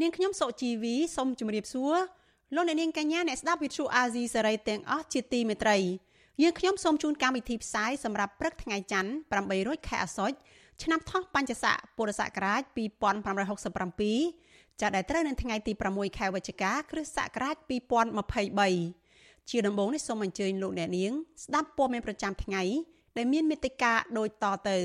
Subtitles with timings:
[0.00, 1.94] នាងខ្ញុំសុជីវីសូមជម្រាបសួរ
[2.54, 5.78] លោកអ្នកនាងកញ្ញាអ្នកស្ដាប់វិទ្យុអាស៊ីសេរីទាំងអស់ជាទីមេត្រី
[6.42, 9.10] យើងខ្ញុំសូមជូនកម្មវិធីផ្សាយសម្រាប់ព្រឹកថ្ងៃច័ន្ទ
[9.48, 10.36] 800ខែអាសត់
[10.82, 17.56] ឆ្នាំថោះបัญចស័កពុរសករាជ2567ចាប់ដែលត្រូវនៅថ្ងៃទី6ខែវិច្ឆិកាគ្រិស្តសករាជ
[18.72, 21.12] 2023ជាដំបូងនេះសូមអញ្ជើញលោកអ្នកនាង
[21.44, 22.62] ស្ដាប់ព័ត៌មានប្រចាំថ្ងៃ
[23.16, 24.78] ដែលមានមេត្តាដូចតទៅ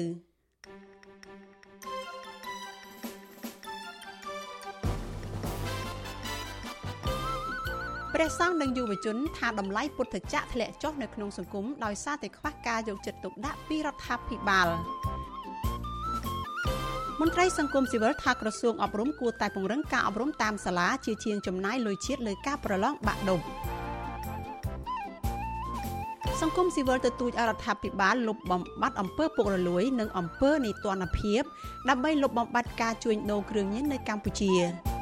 [8.19, 14.67] ព្រះសង្ឃនិងយុវជនថាតម្លៃពុទ្ធចក្រធ្លាក់ចុះនៅក្នុងសង្គមដោយសារតែខ្វះការយកចិត្តទុកដាក់ពីរដ្ឋាភិបាល
[17.21, 23.39] មន្ត្រីសង្គមស៊ីវិលថាក្រសួងអប់រំគួរតែពង្រឹងការអប់រំតាមសាលាជាជាងចំណាយលុយជាតិលើការប្រឡងបាក់ឌុប
[26.41, 31.41] សង្គមស៊ីវិលទទូចអរដ្ឋាភិបាលលុបបំបាត់អំពើពុករលួយ និងអំពើនីតិរដ្ឋភាព
[31.89, 34.96] ដើម្បីលុបបំបាត់ការជួញដូរគ្រឿងញៀននៅកម្ពុជាក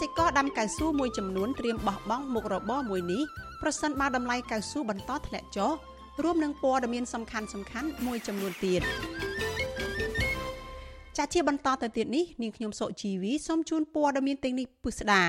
[0.00, 3.22] សិករដាំកៅស៊ូមួយចំនួនត្រៀមបោះបង់មុខរបរមួយនេះ
[3.62, 5.72] ប្រសិនបើតម្លៃកៅស៊ូបន្តធ្លាក់ចុះ
[6.22, 8.80] រួមនឹងព័ត៌មានសំខាន់សំខាន់មួយចំនួនទៀត
[11.16, 15.22] ចាជាបន្តទៅទៀតនេះនាងខ្ញុំសុជីវីសូមជូនព័ត៌មានទាំងនេះពិស្ដា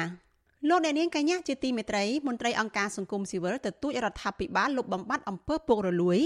[0.69, 6.19] លោកអ្នកនាងកញ្ញាជាទីមេត្រីមន្ត្រីអង្គការសង្គមស៊ីវិលទទូចរដ្ឋាភិបាលលុបបំបាត់អំពើពុករលួយ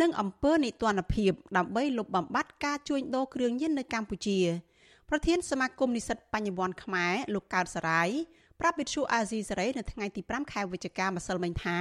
[0.00, 4.38] និងអំពើនីតិរដ្ឋភាពដើម្បីលុបបំបាត់ការជួញដូរគ្រឿងញៀននៅកម្ពុជា
[5.10, 8.08] ប្រធានសមាគមនិស្សិតបញ្ញវន្តខ្មែរលោកកើតសរាយ
[8.60, 11.76] ប្រាប់វិទ្យុអាស៊ីសេរីនៅថ្ងៃទី5ខែវិច្ឆិកាម្សិលមិញថា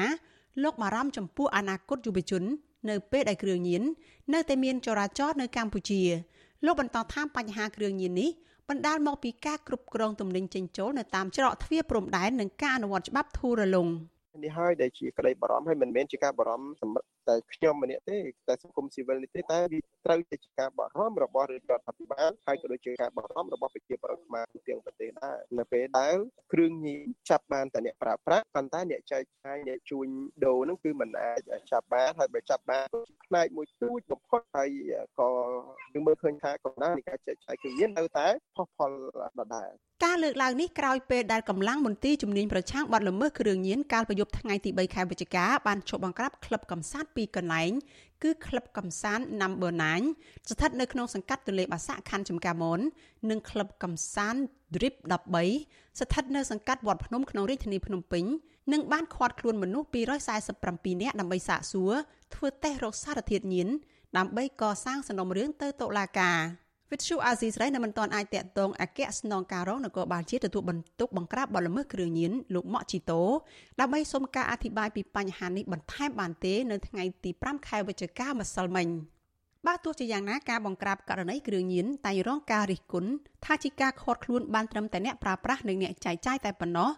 [0.63, 2.43] លោកបារម្ភចំពោះអនាគតយុវជន
[2.89, 3.83] នៅពេលដែលគ្រឿងញៀន
[4.33, 6.01] នៅតែមានចរាចរណ៍នៅកម្ពុជា
[6.65, 8.29] លោកបន្តថាបញ្ហាគ្រឿងញៀននេះ
[8.69, 13.87] បណ្ដាលមកពីការគ្រប់គ្រងទំនិញចេញចូលនៅតាមច្រកទ្វារព្រំដែននិងការអនុវត្តច្បាប់ធូររលុង
[14.43, 18.17] នេះហើយដែលជាក្តីបារម្ភហើយមិនមែនជាការបារម្ភសម្រាប់ តែខ្ញុំម្នាក់ទេ
[18.47, 26.15] តែសង្គមស៊ីវិលនេះទេតែវាត្រូវតែជាការបារម្ភរបស់រដ្ឋាភិបាលហើយក៏ដូចជាការបារម្ភរបស់ប្រជាពលរដ្ឋខ្មែរទាំងប្រទេសដែរនៅពេលដែល
[26.53, 30.07] គ្រឿងញៀនចាប់បានតែអ្នកប្រើប្រាស់ប៉ុន្តែអ្នកចែកចាយអ្នកជួញ
[30.45, 31.39] ដូរហ្នឹងគឺមិនអាច
[31.71, 32.87] ចាប់បានហើយបើចាប់បាន
[33.25, 34.69] ផ្នែកមួយទូចបំផុតហើយ
[35.19, 35.29] ក៏
[35.93, 38.91] យើងមើលឃើញថាកំណើនៃការចែកចាយគ្រឿងញៀននៅតែផុសផុល
[39.39, 39.71] ដដែល
[40.05, 47.71] ការលើកឡើងនេះក្រោយពេលដែលកម្លាំងមន្ទីរជំនាញប្រឆាំងបទល្មើសគ្រឿងញៀនកាលពីយប់ថ្ងៃទី3ខែវិច្ឆិកាបានឈប់បង្ក្រាបក្លឹបកំសាន្តពីរកន្លែង
[48.23, 49.71] គឺក្លឹបកំសាន្ត Number
[50.09, 52.79] 9ស្ថិតនៅក្នុងសង្កាត់ទលេបាសាក់ខណ្ឌចំការមន
[53.29, 54.41] និងក្លឹបកំសាន្ត
[54.75, 54.95] Drip
[55.47, 58.25] 13ស្ថិតនៅសង្កាត់វត្តភ្នំក្នុងរាជធានីភ្នំពេញ
[58.73, 59.87] និងបានឃាត់ខ្លួនមនុស្ស
[60.45, 61.93] 247នាក់ដើម្បីសាកសួរ
[62.35, 63.67] ធ្វើតេស្តរោគសារធាតុញៀន
[64.17, 66.39] ដើម្បីកសាងសំណុំរឿងទៅតុលាការ
[66.91, 73.21] វិទ្យុអាស៊ីសេរីនៅមិនទាន់អាចតាក់ទងអគ្គស្នងការរងនគរបាលជាតិទទួលបន្ទុកបង្ក្រាបបទល្មើសគ្រឿងញៀនលោកម៉ាក់ជីតូ
[73.79, 78.87] ដើម្បីសុំការអធិប្បាយពីបញ្ហានេះបន្ថែមបានទេនៅថ្ងៃទី5ខែវិច្ឆិកាម្សិលមិញ
[79.67, 83.11] បើទោះជាយ៉ាងណាការបង្ក្រាបករណីគ្រឿងញៀនតែងរងការរិះគន់
[83.45, 86.89] ថាជាការខាត់ខ្លួនបានត្រឹមតែអ្នកប្រើប្រាស់និងអ្នកចាយចាយតែប៉ុណ្ណោះ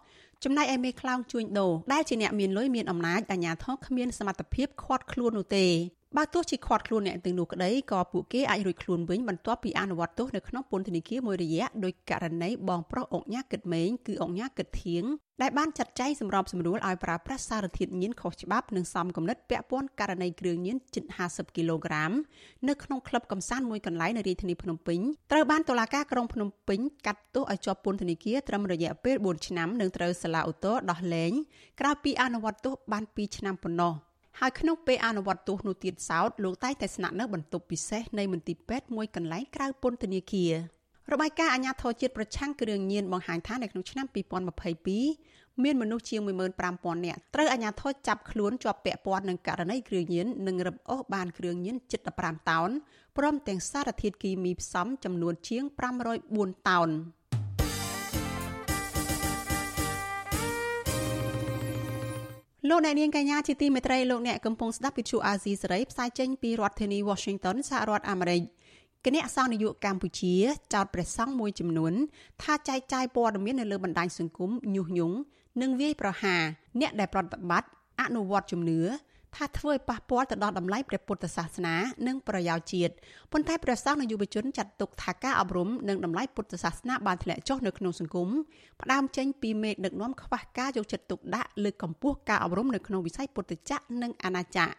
[0.43, 5.67] ចំណែកឯមេខ្លោងជួញដូរដែលជាអ្នកមានលុយមានអំណាចអាជ្ញាធរគ្មានសមត្ថភាពខាត់ខ្លួននោះទេ
[6.17, 15.03] បើទោះជាខាត់ខ្លួនអ្នកទាំងនោះក្តីក៏ពួកគេអាចរួចខ្លួនវិញបន្ទាប់ពីអនុវត្តទោសនៅក្នុងពន្ធនាគារមួយរយៈដោយករណីបងប្រុសអង្គញាគិតមេងគឺអង្គញាគិតធៀង
[15.41, 22.11] ដែលបានចាត់ចែងសម្របសម្រួលឲ្យប្រើប្រាស់សារធាតុញៀនខុសច្បាប់និងសំគំនិតពាក់ព័ន្ធករណីគ្រឿងញៀនជិត50គីឡូក្រាម
[22.67, 24.99] នៅក្នុងក្លឹបកំសាន្តមួយកន្លែងនៅរាជធានីភ្នំពេញ
[25.31, 31.31] ត្រូវបានតុលាការក្រុងភ្នំពេញកាត់ទោសឲ្យជាប់ពន្ធនាគារត្រឹមរយៈពេល4ឆ្នាំនិងត្រូវសាលាឧទ្ធរដោះលែង
[31.79, 33.95] ក្រៅពីអនុវត្តទោសបាន2ឆ្នាំប៉ុណ្ណោះ។
[34.41, 40.53] ហើយក្នុងពេលអនុវត្តទោសនោះទៀតសោតលោកតែងតែស្នាក់នៅបន្ទប់ពិសេសនៃមន្ទីរពេទ្យមួយកន្លែងក្រៅពន្ធនាគារ
[41.11, 44.05] របាយការណ៍អាជ្ញាធរជាតិប្រឆាំងគ្រឿងញៀនបង្ហាញថានៅក្នុងឆ្នាំ
[44.83, 52.69] 2022មានមនុស្សជាង15000នាក់ត្រូវអាជ្ញាធរចាប់ខ្លួនជាប់ពាក់ព័ន្ធនឹងករណីគ្រឿងញៀននិងរឹបអូសបានគ្រឿងញៀនជិត15តោន
[53.17, 55.63] ព្រមទាំងសារធាតុគីមីផ្សំចំនួនជាង
[56.17, 56.89] 504តោន។
[62.67, 68.41] លោកអ្នកនាងកញ្ញាជាទីមេត្រីលោកអ្នកកំពុងស្ដាប់វិទ្យុអាស៊ីសេរីផ្សាយចេញពីរដ្ឋធានី Washington សហរដ្ឋអាមេរិក
[69.05, 70.33] គណៈសង្ឃនយោបាយកម្ពុជា
[70.73, 71.93] ចោទព្រះសង្ឃមួយចំនួន
[72.43, 75.15] ថាចែកចាយព័ត៌មាននៅលើបណ្ដាញសង្គមញុះញង់
[75.61, 76.41] និងវាយប្រហារ
[76.79, 77.69] អ្នកដែលប្រតិបត្តិ
[78.01, 78.79] អនុវត្តជំនឿ
[79.35, 81.75] ថាធ្វើឲ្យប៉ះពាល់ទៅដល់តម្លៃព្រះពុទ្ធសាសនា
[82.07, 82.93] និងប្រយោជន៍ជាតិ
[83.31, 88.29] ប៉ុន្តែព្រះសង្ឃនិងយុវជនចាត់ទុកថាការអប់រំនិងតម្លៃពុទ្ធសាសនាបានធ្លាក់ចុះនៅក្នុងសង្គម
[88.81, 94.73] ផ្ដើមចេញពីមេដឹកនាំខ្វះការយកចិត្តទុកដាក់លើកកម្ពស់ការអប់រំនៅក្នុងវិស័យពុទ្ធចក្រនិងអាណាចក្រ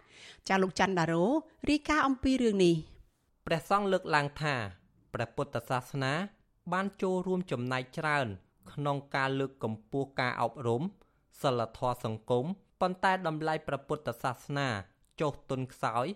[0.49, 1.25] ចាលោកច័ន្ទដារ៉ូ
[1.71, 2.75] រាយការណ៍អំពីរឿងនេះ
[3.47, 4.55] ព្រះសង្ឃលើកឡើងថា
[5.15, 6.13] ព្រះពុទ្ធសាសនា
[6.73, 8.27] បានចូលរួមចំណែកច្រើន
[8.73, 10.83] ក្នុងការលើកកម្ពស់ការអប់រំ
[11.43, 12.47] សិលធម៌សង្គម
[12.81, 14.69] ប៉ុន្តែតម្លៃព្រះពុទ្ធសាសនា
[15.21, 16.07] ចុះទុនខ្សោយ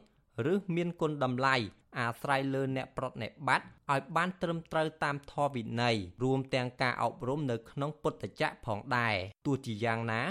[0.53, 1.57] ឬមានគុណតម្លៃ
[1.99, 9.15] អាស្រ័យលើអ្នកប្រតិបត្តិឲ្យបានត្រឹមត្រូវតាមធម៌វិន័យរួមទាំងការអប់រំនៅក្នុងពុទ្ធចក្រផងដែរ
[9.47, 10.23] ទោះជាយ៉ាងណា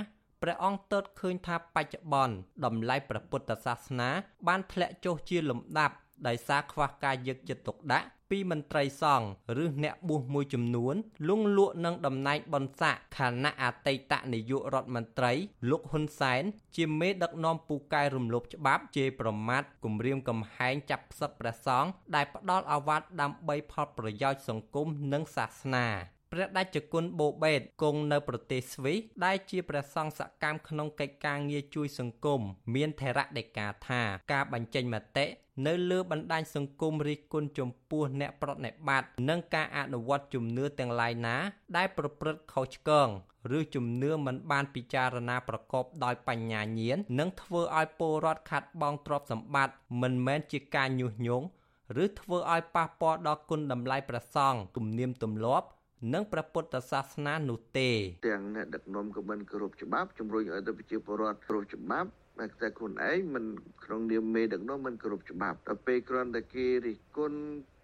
[0.41, 4.09] ព្រះអង្គទតឃើញថាបច្ចុប្បន្នតម្លៃព្រះពុទ្ធសាសនា
[4.47, 5.95] បានធ្លាក់ចុះជាលំដាប់
[6.27, 9.27] ដោយសារខ្វះការយកចិត្តទុកដាក់ ពីមន្ត្រីសង្ឃ
[9.63, 10.95] ឬអ្នកបួសមួយចំនួន
[11.29, 15.31] លងលក់នឹងតំណែងបនស័កខណៈអតីតនាយករដ្ឋមន្ត្រី
[15.69, 16.43] លោកហ៊ុនសែន
[16.75, 25.87] ជាមេដឹកនាំពូកែរំលោភច្បាប់ជេរប្រមាថគំរាមកំហែងចាប់ផ្សិតព្រះសង្ឃដែលផ្ដាល់អាវ៉ាត់ដើម្បីផលប្រយោជន៍សង្គមនិងសាសនា
[26.33, 32.41] ព្រះដេចគុណបូបេតគង់នៅប្រទេសស្វីសដែលជាព្រះសង្ឃសកម្មក្នុងកិច្ចការងារជួយសង្គម
[32.75, 34.01] មានថេរដីកាថា
[34.33, 35.25] ការបញ្ចេញមតិ
[35.67, 41.35] នៅលើបណ្ដាញសង្គមរិះគន់ចំពោះអ្នកប្រតិបត្តិនិងការអនុវត្តជំនឿទាំងឡាយណា
[41.77, 43.07] ដែលប្រព្រឹត្តខុសឆ្គង
[43.57, 51.47] ឬជំនឿមិនបានពិចារណាប្រកបដោយបញ្ញាញាណនឹងធ្វើឲ្យពលរដ្ឋខាត់បងទ្រព្យសម្បត្តិមិនមែនជាការញុះញង់
[52.03, 55.67] ឬធ្វើឲ្យប៉ះពាល់ដល់គុណតម្លៃព្រះសង្ឃទំនៀមទម្លាប់
[56.11, 57.89] និងព្រះពុទ្ធសាសនានោះទេ
[58.27, 62.09] ទាំងអ្នកដឹកនាំក៏មិនគោរពច្បាប់ជំរុញឲ្យទៅប្រជាពលរដ្ឋគោរពច្បាប់
[62.39, 63.45] តែខ្លួនឯងមិន
[63.83, 67.39] ក្នុងនាមមេដឹកនាំមិនគោរពច្បាប់ដល់ពេលគ្រាន់តែគេរិះគន់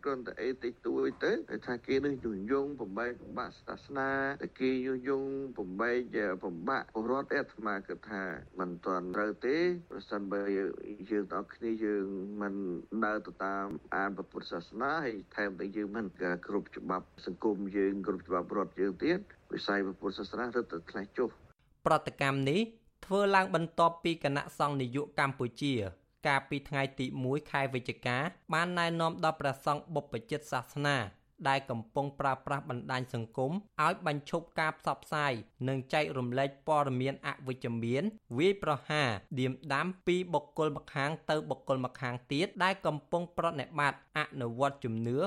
[0.06, 1.32] គ្រាន់តែអីតិចតួចទៅ
[1.68, 4.10] ថាគេនឹងញុះញង់បំបែកបំបាក់សាសនា
[4.42, 6.00] តែគេញុះញង់បំបែក
[6.44, 8.24] បំបាក់ពលរដ្ឋអាត្មាគិតថា
[8.60, 9.58] มันទាន់ត្រូវទេ
[9.92, 12.06] ប្រសិនបើយើងទាំងគ្នាយើង
[12.42, 12.54] មិន
[13.06, 16.06] ដើរទៅតាមអានពុទ្ធសាសនាហើយថែមទាំងយើងមិន
[16.48, 19.20] គ្រប់ច្បាប់សង្គមយើងគ្រប់ច្បាប់រដ្ឋយើងទៀត
[19.54, 21.30] វិស័យពុទ្ធសាសនារឹតតែថ្លៃចុះ
[21.86, 22.62] ប្រតិកម្មនេះ
[23.06, 25.74] ធ្វើឡើងបន្ទាប់ពីគណៈសង្ឃនយោបាយកម្ពុជា
[26.28, 28.18] កាលពីថ្ងៃទី1ខែវិច្ឆិកា
[28.54, 30.98] បានណែនាំដល់ព្រះសង្ឃបុព្វជិតសាសនា
[31.50, 33.52] ដែលកំពុងប្រើប្រាស់បណ្ដាញសង្គម
[33.84, 35.34] ឲ្យបញ្ឈប់ការផ្សព្វផ្សាយ
[35.68, 38.04] និងចែករំលែកព័ត៌មានអវិជ្ជមាន
[38.38, 39.10] វាយប្រហារ
[39.40, 45.20] ឌៀមដាំពីបុគ្គលម្ខាងទៅបុគ្គលម្ខាងទៀតដែលកំពុងប្រណិប័តអនុវត្តជំនឿ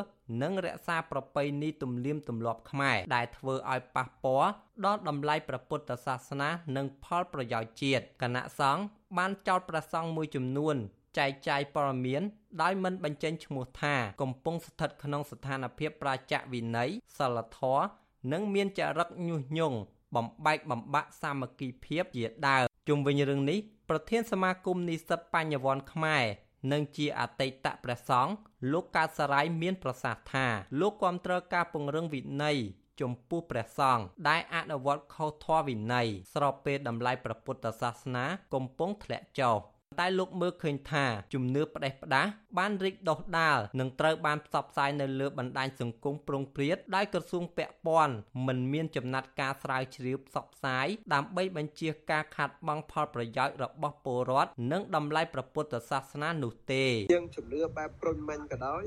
[0.42, 4.50] និងរក្សាប្រពៃណីទំនៀមទម្លាប់ខ្មែរដែលធ្វើឲ្យប៉ះពាល់
[4.84, 8.82] ដល់តម្លៃព្រះពុទ្ធសាសនានិងផលប្រយោជន៍ជាតិគណៈសង្ឃ
[9.18, 10.76] បានចោទព្រះសង្ឃមួយចំនួន
[11.18, 12.22] ចែកចាយព័ត៌មាន
[12.62, 17.84] ដោយមិនបញ្ចេញឈ្មោះថា កំពុងស្ថិតក្នុងស្ថានភាពប្រជាវិន័យសិលធម៌
[18.32, 19.78] និងមានចរិតញុះញង់
[20.14, 23.58] បំបែកបំបាក់សាមគ្គីភាពជាដើមជុំវិញរឿងនេះ
[23.88, 26.24] ប្រធានសមាគមនិស្សិតបញ្ញវន្តខ្មែរ
[26.72, 28.34] និងជាអតីតព្រះសង្ឃ
[28.72, 30.46] លោកកើតសរាយមានប្រសាសន៍ថា
[30.80, 32.58] លោកគាំទ្រការពង្រឹងវិន័យ
[33.00, 39.56] ចំពោះព្រះសង្ឃដែលអនុវត្តខុសធម៌វិន័យស្របពេលតម្លៃព្រះពុទ្ធសាសនាកំពុងធ្លាក់ចុះ
[40.00, 42.26] តែលោកមើលឃើញថាជំនឿផ្ដេសផ្ដាស
[42.58, 48.14] បានរីកដុះដាលនិងត្រូវបានផ្សព្វផ្សាយនៅលើបណ្ដាញសង្គមប្រុងព្រាតដោយក្រសួងពាក់ព័ន្ធ
[48.46, 58.84] មិនមានចំណាត់ការស្រាវជ្រាវផ្សព្វផ្សាយដើម្បីបញ្ជាការខាត់បងផលប្រយោជន៍របស់ពលរដ្ឋនិងតម្លៃព្រះពុទ្ធសាសនានោះទេយើងជំនឿបែបប្រុញមិញក៏ដោយ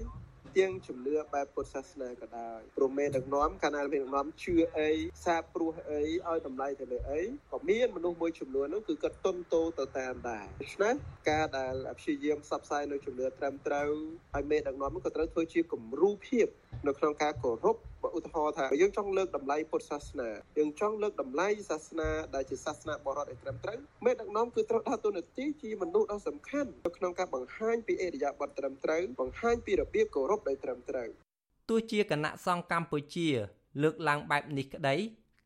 [0.57, 4.91] ទាំងជំនឿបែបពុទ្ធសាសនាក៏ដោយព្រមមេដឹកនាំកាលណាមេដឹកនាំជឿអី
[5.25, 7.21] សាបព្រោះអីឲ្យតម្លៃទៅលើអី
[7.51, 10.93] ក៏មានមនុស្សមួយចំនួននោះគឺគាត់ទុនតោទៅតាមដែរដូច្នេះ
[11.29, 13.89] ការដែលព្យាយាមផ្សព្វផ្សាយនៅជំនឿត្រឹមត្រូវ
[14.35, 16.47] ឲ្យមេដឹកនាំក៏ត្រូវធ្វើជាគំរូភាព
[16.87, 31.09] នៅក្នុងការគោរពបើឧទាហរណ៍ថាយើងចង់លើកតម្លៃពុទ្ធសាសនាយើងចង់លើកតម្លៃសាសនាដែលជាសាសនាបរតឲ្យត្រឹមត្រូវមេដឹកនាំគឺត្រូវដើរតួនាទីជាមនុស្សដ៏សំខាន់នៅក្នុងការបង្ហាញពីអរិយាប័ត្រត្រឹមត្រូវបង្ហាញពីរបៀបគោរពដោយត្រឹមត្រូវ
[31.69, 33.29] ទោះជាគណៈសង្ឃកម្ពុជា
[33.83, 34.95] លើកឡើងបែបនេះក្តី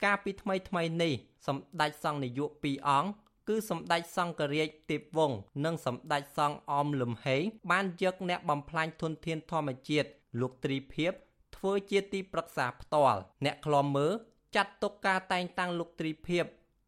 [0.04, 1.14] កាលពីថ្មីថ្មីនេះ
[1.48, 3.10] សម្ដេចសង្ឃនាយកពីរអង្គ
[3.50, 10.10] គឺសម្ដេចសង្ឃរាជទេពវង្សនិងសម្ដេចសង្ឃអមលំហេងបានយកអ្នកបំផ្លាញធនធានធម្មជាតិ
[10.40, 11.14] លោកទ្រីភិប
[11.56, 14.14] ធ្វើជាទីប្រឹក្សាផ្ទាល់អ្នកខ្លំមើល
[14.56, 16.46] ចាត់ទុកការតែងតាំងលោកទ្រីភិប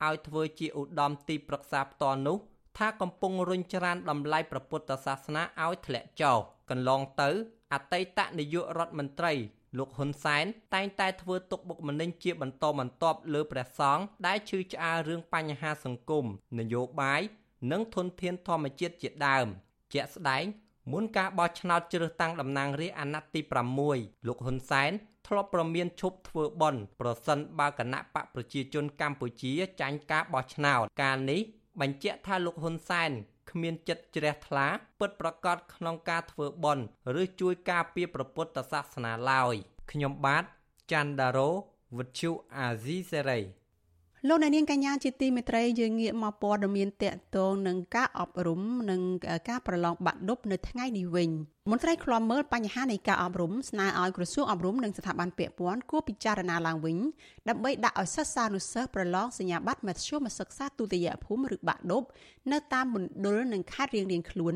[0.07, 2.37] ឲ្យធ្វើជាឧត្តមទីប្រឹក្សាផ្ទាល់នោះ
[2.77, 6.37] ថាកំពុងរុញច្រានតម្លៃព្រះពុទ្ធសាសនាឲ្យធ្លាក់ចុះ
[6.69, 7.29] កន្លងទៅ
[7.73, 9.33] អតីតនាយករដ្ឋមន្ត្រី
[9.77, 16.25] លោកហ៊ុនសែនតែងតែធ្វើទុកបុកម្នេញជាបន្តបន្ទាប់លើព្រះសង្ឃដែលឈឺឆ្អាលរឿងបញ្ហាសង្គម
[16.59, 17.21] នយោបាយ
[17.71, 19.47] និងធនធានធម្មជាតិជាដើម
[19.93, 20.43] ជាក់ស្ដែង
[20.91, 23.41] មុនការបោះឆ្នោតជ្រើសតាំងតំណាងរាស្ត្រអាណត្តិទី
[23.83, 24.91] 6លោកហ៊ុនសែន
[25.27, 31.41] ធ្លាប់ប្រមានឈប់ធ្វើបន់ប្រសិនបើគណៈបកប្រជាជនកម្ពុជាចាញ់ការបោះឆ្នោតកាលនេះ
[31.81, 33.11] បញ្ជាក់ថាលោកហ៊ុនសែន
[33.51, 34.67] គ្មានចិត្តជ្រះថ្លា
[34.99, 36.85] ពិតប្រាកដក្នុងការធ្វើបុណ្យ
[37.21, 39.55] ឬជួយការពារព្រះពុទ្ធសាសនាឡើយ
[39.91, 40.43] ខ្ញុំបាទ
[40.91, 41.49] ច័ន្ទដារ៉ូ
[41.97, 43.39] វិទ្យុអាស៊ីសេរី
[44.27, 49.01] លោកអ្នកនាងកញ្ញាជាទីមេត្រីយើងងាកមកព័ត៌មានតកតងនឹងការអប់រំនិង
[49.49, 51.29] ការប្រឡងបាក់ឌុបនៅថ្ងៃនេះវិញ
[51.71, 56.97] មន្ត្រីឃ្លាំមើលបញ្ហានៃការអប់រំស្នើឲ្យក្រសួងអប់រំនិងស្ថាប័នពាក់ព័ន្ធគួរពិចារណាឡើងវិញ
[57.49, 62.03] ដើម្បីដាក់ឲ្យសិស្សានុសិស្សប្រឡងសញ្ញាបត្រមធ្យមសិក្សាទុតិយភូមិឬបាក់ឌុប
[62.51, 64.55] នៅតាមមណ្ឌលនិងខេត្តរៀងៗខ្លួន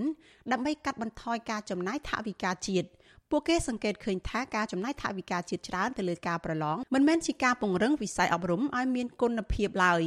[0.51, 2.89] ដើម្បីកាត់បន្ថយការចំណាយថវិកាជាតិ
[3.32, 10.01] ពួកគេសង្កេតឃើញថាការចំណាយថវិកាជាតិច្រើនទៅលើការប្រឡងមិនមែនជាការពង្រឹងវិស័យអប់រំឲ្យមានគុណភាពឡើយ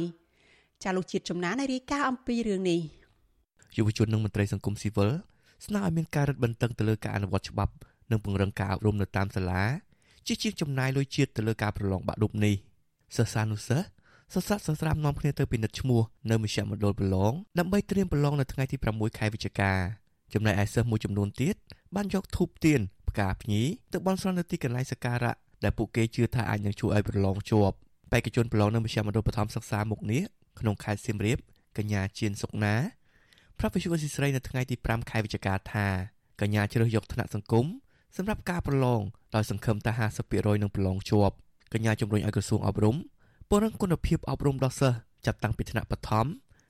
[0.83, 2.81] ចាលោកជាតិចំណានរាយការណ៍អំពីរឿងនេះ
[3.77, 5.09] យុវជននិងមន្ត្រីសង្គមស៊ីវិល
[5.65, 7.73] ស្នើឲ្យមានការរឹតបន្តឹងទៅលើការអនុវត្តច្បាប់
[8.11, 9.63] និងពង្រឹងការអប់រំនៅតាមសាលា
[10.27, 12.55] ជាជាងចំណាយលុយជាតិទៅលើការប្រឡងបាក់ឌុបនេះ
[13.17, 13.87] សិស្សានុសិស្ស
[14.33, 19.71] សស្រាក់សស្រាមនាំគ្នាទៅពិនិត្យឈ្មោះនៅមជ្ឈមណ្ឌលប្រឡងដើម្បីត្រៀមប្រឡងនៅថ្ងៃទី6ខែវិច្ឆិកា
[20.33, 21.55] ចំណែកឯសិស្សមួយចំនួនទៀត
[21.95, 22.81] បានយកធូបទៀន
[23.19, 25.33] ផ្កាភ្ញីទៅបន់ស្រន់នៅទីកន្លែងសក្ការៈ
[25.63, 27.75] ដែលពួកគេជឿថាអាចនឹងជួយឲ្យប្រឡងជាប់
[28.11, 30.21] បេក្ខជនប្រឡងនៅមជ្ឈមណ្ឌលបឋមសិក្សាមុខនេះ
[30.59, 31.37] ក្នុងខេត្តសៀមរាប
[31.77, 32.75] កញ្ញាជៀនសុកណា
[33.59, 35.87] ប្រាប់វិទ្យុអស៊ីស្រីនៅថ្ងៃទី5ខែវិច្ឆិកាថា
[36.41, 37.65] កញ្ញាជ្រើសយកថ្នាក់សង្គម
[38.17, 39.01] សម្រាប់ការប្រឡង
[39.35, 39.93] ដោយសង្ឃឹមថា
[40.27, 41.35] 50%នឹងប្រឡងជាប់
[41.73, 42.95] កញ្ញាជំរុញឲ្យក្រសួងអប់រំ
[43.49, 46.27] ពង្រឹងគុណភាពអប់រំដល់សិស្សចាប់តាំងពីថ្នាក់បឋម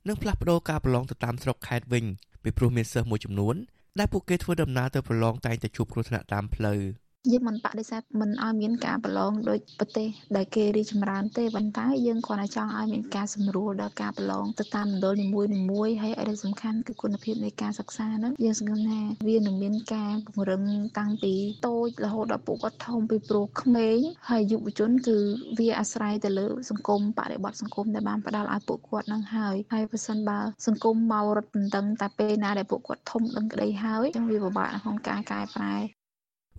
[0.08, 2.04] និងផ្លាស់ប្តូរការប្រឡងទៅតាមស្រុកខេត្តវិញ
[2.42, 3.56] ពីព្រោះមានសិស្សមួយចំនួន
[3.98, 6.80] ដែលពួកគេធ្វើដំណើរទៅប្រឡងតែងតែជួបគ្រោះថ្នាក់តាមផ្លូវ
[7.28, 20.62] យើងមិនបដិសេធមិនឲ្យមានការប្រឡងដោយប្រទេសដែលគេរីចម្រើនទេប៉ុន្តែយើងគ្រាន់តែចង់ឲ្យមានការសម្រួលដល់ការប្រឡងទៅតាមមណ្ឌលនីមួយនីមួយហើយឲ្យសំខាន់គឺគុណភាពនៃការសិក្សាហ្នឹងយើងសង្ឃឹមថាវានឹងមានការពង្រឹង
[20.98, 21.34] តាំងពី
[21.66, 23.98] តូចរហូតដល់ពួកគាត់ធំពីព្រោះក្មេង
[24.28, 25.18] ហើយយុវជន គឺ
[25.58, 35.99] វាអាស្រ័យទៅលើសង្គមបរិបទសង្គមដែលបានផ្ដល់ឲ្យពួកគាត់នឹងហើយហើយបើសិនបើសង្គមមករត់បន្តឹងតែពេលណាដែលពួកគាត់ធំដឹងក្តីហើយចឹងវាពិបាកក្នុងការកែប្រែ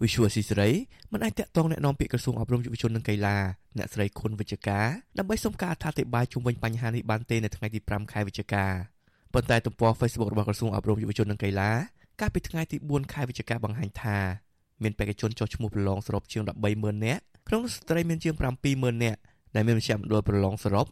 [0.02, 0.70] វិសុវស៊ីសេរី
[1.12, 3.36] មិនអាចតាក់ទងแนะនាំពាក្យក្រសួងអប់រំយុវជននិងកីឡា
[3.78, 4.86] អ្នកស្រីខុនវិជ្ជការ
[5.18, 8.64] ដើម្បីសុំការអធិប្បាយជុំវិញបញ្ហានេះបានទេនៅថ្ងៃទី5ខែវិច្ឆិកា
[9.32, 11.70] ប៉ុន្តែទំព័រ Facebook របស់ក្រសួងអប់រំយុវជននិងកីឡា
[12.20, 14.18] កាលពីថ្ងៃទី4ខែវិច្ឆិកាបង្ហាញថា
[14.82, 16.42] មានបេក្ខជនចុះឈ្មោះប្រឡងសរុបជាង
[16.74, 18.34] 130,000នាក់ក្នុងនោះស្ត្រីមានជាង
[18.68, 19.18] 70,000នាក់
[19.54, 20.86] ដែលមានមជ្ឈមណ្ឌលប្រឡងសរុប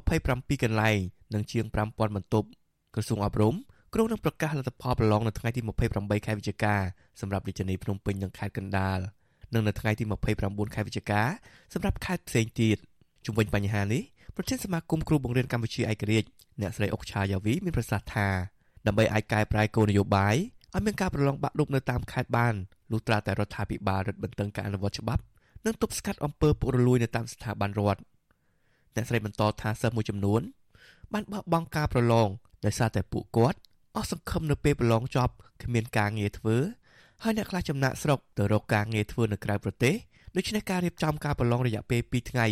[0.00, 0.98] 227កន្លែង
[1.34, 2.48] និងជាង5000បន្ទប់
[2.94, 3.54] ក្រសួងអប់រំ
[3.97, 5.61] គ្រោងនឹងប្រកាសលទ្ធផលប្រឡងនៅថ្ងៃទី
[5.93, 6.75] 28ខែវិច្ឆិកា
[7.21, 8.99] សម្រាប់រាជធានីភ្នំពេញនិងខេត្តកណ្ដាល
[9.53, 10.03] និងនៅថ្ងៃទី
[10.39, 11.21] 29ខែវិច្ឆិកា
[11.73, 12.77] សម្រាប់ខេត្តផ្សេងទៀត
[13.25, 14.03] ជុំវិញបញ្ហានេះ
[14.35, 16.27] ប្រធានសមាគមគ្រូបង្រៀនកម្ពុជាឯករាជ្យ
[16.61, 18.27] អ្នកស្រីអុកឆាយ៉ាវីមានប្រសាសន៍ថា
[18.87, 20.35] ដើម្បីអាចកែប្រែគោលនយោបាយ
[20.73, 22.53] ឲ្យមានការប្រឡងបាក់ឌុបនៅតាមខេត្តបាន
[22.91, 25.21] លុះត្រាតែរដ្ឋាភិបាលរឹតបន្តឹងការអនុវត្តច្បាប់
[25.65, 28.01] និងទប់ស្កាត់អំពើពុករលួយនៅតាមស្ថាប័នរដ្ឋ
[28.95, 30.41] អ្នកស្រីបន្តថាសិស្សមួយចំនួន
[31.13, 32.29] បានបោះបង់ការប្រឡង
[32.65, 33.59] ដោយសារតែពួកគាត់
[33.95, 35.33] អស់សង្ឃឹមនៅពេលប្រឡងចប់
[35.63, 36.57] គ្មានការងារធ្វើ
[37.23, 39.95] ហើយអ្នកខ្លះចំណាក់ស្រុកទៅរកការងារធ្វើនៅក្រៅប្រទេស
[40.35, 42.47] ដូច្នេះការរៀបចំការប្រឡងរយៈពេល2ថ្ងៃ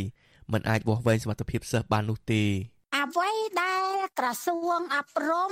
[0.52, 2.44] មិនអាចវាស់វែងសមត្ថភាពសិស្សបាននោះទេ
[2.98, 3.30] អ្វី
[3.62, 5.32] ដែលក្រសួងអប់រ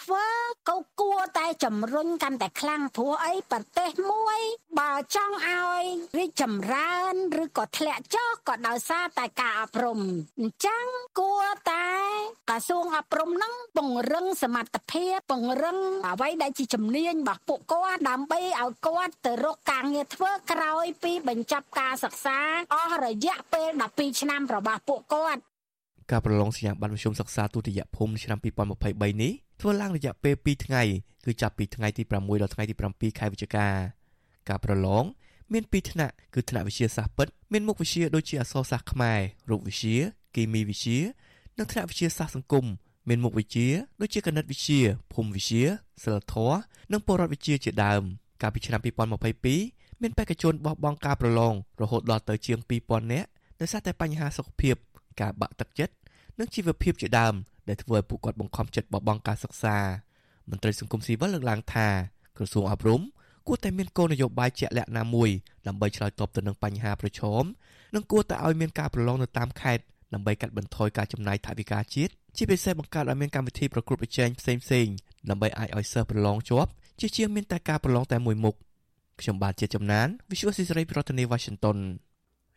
[0.00, 0.26] ធ្វើ
[0.68, 4.40] ក៏គួរតែជំរុញកាន់តែខ្លាំងព្រោះអីប្រទេសមួយ
[4.78, 5.82] បើចង់ឲ្យ
[6.18, 10.00] រីកចម្រើនឬក៏ធ្លាក់ចុះក៏ដោយសារតែការអប់រំ
[10.40, 10.84] អញ្ចឹង
[11.20, 11.88] គួរតែ
[12.50, 22.38] ក្រសួងអប់រំនឹងពង្រឹងសមត្ថភាពពង្រឹងអ្វីដែលជាជំនាញរបស់ពួកគាត់ដើម្បីឲ្យគាត់ទៅរកការងារធ្វើក្រោយពីបញ្ចប់ការសិក្សា
[22.74, 25.40] អស់រយៈពេល12ឆ្នាំរបស់ពួកគាត់
[26.10, 30.82] ការប្រឡងសញ្ញាបត្រមធ្យមសិក្សាទុតិយភូមិឆ្នាំ2023នេះ ធ្វើឡើងរយៈពេល2ថ្ងៃ
[31.24, 33.68] គឺចាប់ពីថ្ងៃទី6ដល់ថ្ងៃទី7ខែវិច្ឆិកា
[34.48, 35.04] ការប្រឡង
[35.52, 39.20] មាន2ថ្នាក់គឺថ្នាក់វិទ្យាសាស្ត្រពិតមានមុខវិជ្ជាដូចជាអក្សរសាស្ត្រខ្មែរ
[39.50, 39.96] រូបវិទ្យា
[40.34, 40.98] គីមីវិទ្យា
[41.58, 42.66] និងថ្នាក់វិទ្យាសាស្ត្រសង្គម
[43.08, 43.66] មានមុខវិជ្ជា
[44.00, 44.80] ដូចជាគណិតវិទ្យា
[45.12, 45.64] ភូមិវិទ្យា
[46.04, 46.58] សិលធម៌
[46.92, 48.02] និងពលរដ្ឋវិទ្យាជាដើម
[48.42, 48.80] កាលពីឆ្នាំ
[49.40, 53.28] 2022មានបេក្ខជនបោះបង់ការប្រឡងរហូតដល់ទៅជាង2000នាក់
[53.60, 54.76] ដោយសារតែបញ្ហាសុខភាព
[55.20, 55.94] ការបាក់ទឹកចិត្ត
[56.38, 57.34] និងជីវភាពជាដើម
[57.68, 59.76] ដែលធ្វើឲ្យពួកគាត់បង្ខំចិត្តបោះបង់ការសិក្សា
[60.50, 61.88] មន្ត្រីសង្គមស៊ីវិលលើកឡើងថា
[62.36, 63.00] ក្រសួងអប់រំ
[63.46, 65.30] គួរតែមានគោលនយោបាយជាក់លាក់ណាមួយ
[65.66, 67.44] ដើម្បីឆ្លើយតបទៅនឹងបញ្ហាប្រឈម
[67.94, 74.94] និងគួរតែឲ្យមានការប្រឡងនៅតាមខេត្តដើម្បីកាត់បន្ថយការចំណាយថវិកាជាតិជាពិសេសបង្កើតឲ្យមានកម្មវិធីប្រកួតប្រជែងផ្សេងៗ
[75.30, 78.54] ដើម្បីអាចឲ្យសិស្សប្រឡងជាប់ជាជាងមានតែការប្រឡងតែមួយមុខ
[79.20, 81.78] ខ្ញុំបាទជាចំណាន Visual Society ប្រធានាទី Washington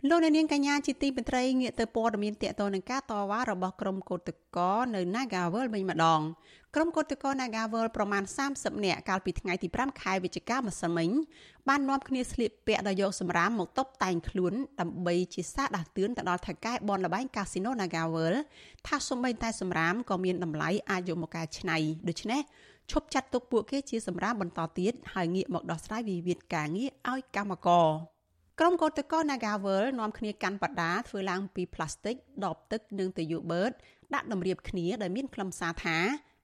[0.09, 6.21] លោកអ្នកនាងកញ្ញាជាទីមេត្រីងាកទៅព័ត៌មានតកតនឹងការតវ៉ារបស់ក្រុមកោតក្រនៅ Nagawal វិញម្ដង
[6.75, 8.23] ក្រុមកោតក្រ Nagawal ប្រមាណ
[8.53, 11.09] 30នាក់កាលពីថ្ងៃទី5ខែវិច្ឆិកាម្សិលមិញ
[11.67, 18.33] បាននាំគ្នាស្លៀកពាក់ដោយយកសម្រាមមកតុបតែងខ្លួនដើម្បីជាសារដាស់តឿនទៅដល់ថៅកែបនលបែងកាស៊ីណូ Nagawal
[18.87, 22.41] ថាសូម្បីតែសម្រាមក៏មានតម្លៃអាចយកមកកែច្នៃដូច្នេះ
[22.91, 28.16] ឈប់ចាត់ទុកពួកគេជាសម្រាមបន្តទៀតហើយងាកមកដោះស្រាយវិវាទការងារឲ្យកម្មករ
[28.61, 33.71] ក្រុមកោតក្រ Nagavel នាំគ្នាកាន់បដាធ្វើឡើងពីផ្លាស្ទិកដបទឹកនិងទយុបឺត
[34.13, 35.97] ដាក់តម្រៀបគ្នាដែលមានខ្លឹមសារថា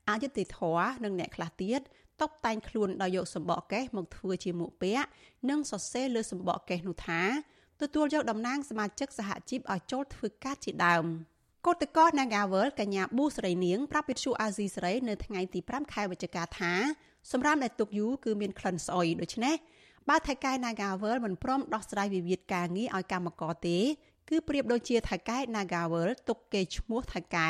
[0.10, 1.82] អយុត្តិធម៌និងអ្នកខ្លះទៀត
[2.22, 5.08] តុបតែងខ្លួនដោយយកសម្បកកេះមកធ្វើជាមួកពាក់
[5.50, 7.22] និងសរសេរលើសម្បកកេះនោះថា
[7.82, 11.06] ទទួលយកតំណាងសមាជិកសហជីពឲ្យចូលធ្វើការជាដើម
[11.66, 16.74] កោតក្រ Nagavel កញ្ញាប៊ូស្រីនាងប្រាប់វិទ្យុអាស៊ីសេរីនៅថ្ងៃទី5ខែវិច្ឆិកាថា
[17.32, 19.56] សម្រាប់ដែលទុកយូរគឺមានក្លិនស្អុយដូច្នេះ
[20.10, 23.78] បើថៃកែ Nagavel មិនព្រមដោះស្រាយវិវាទការងារឲ្យកម្មករទេ
[24.30, 27.50] គឺប្រៀបដូចជាថៃកែ Nagavel ទុកគេឈ្មោះថៃកែ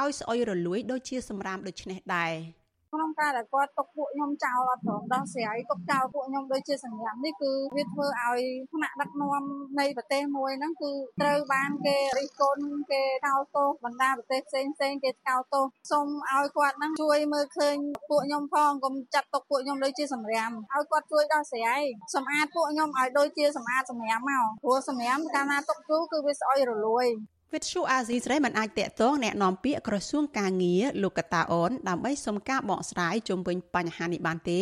[0.00, 2.32] ឲ្យស្អុយរលួយដូចជាសម្រាមដូចនេះដែរ។
[2.94, 8.40] ក្នុងការដែលគាត់ទុកពួកខ្ញុំចោលអត់ព្រមដោះស្រាយទុកចោលពួកខ្ញុំដូចជាសញ្ញានេះគឺវាធ្វើឲ្យ
[8.72, 9.42] ថ្នាក់ដឹកនាំ
[9.80, 17.76] នៃប្រទេសមួយហ្នឹងគឺត្រូវបានគេរិះគន់គេកោតទោសបណ្ដាប្រទេសផ្សេងផ្សេងគេកោតទោសសូមឲ្យគាត់ហ្នឹងជួយមើលឃើញ
[18.10, 21.82] ពួកខ្ញុំផងកុំចាត់ទុកពួកខ្ញុំដូចជាសម្រាមឲ្យគាត់ជួយដោះស្រាយ
[22.14, 27.06] សម្អាតពួកខ្ញុំឲ្យដូចជាសម្អាតសម្រាមមកព្រោះសម្រាមកាលណាទុកយូរគឺវាស្អុយរលួយ
[27.53, 34.61] វិទ្យុអាស៊ីសេរីមិនអាចតាក់ទងแนะនាំពាក្យក្រសួងការងារលោកកតាអូនដើម្បីសុំការបកស្រាយជុំវិញបញ្ហានេះបានទេ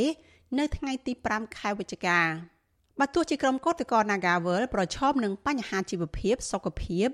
[0.59, 2.19] នៅថ្ងៃទី5ខែវិច្ឆិកា
[2.99, 7.07] បើទោះជាក្រុមកោតក្រ Nagawal ប្រឈមនឹងបញ្ហាជីវភាពសុខភាព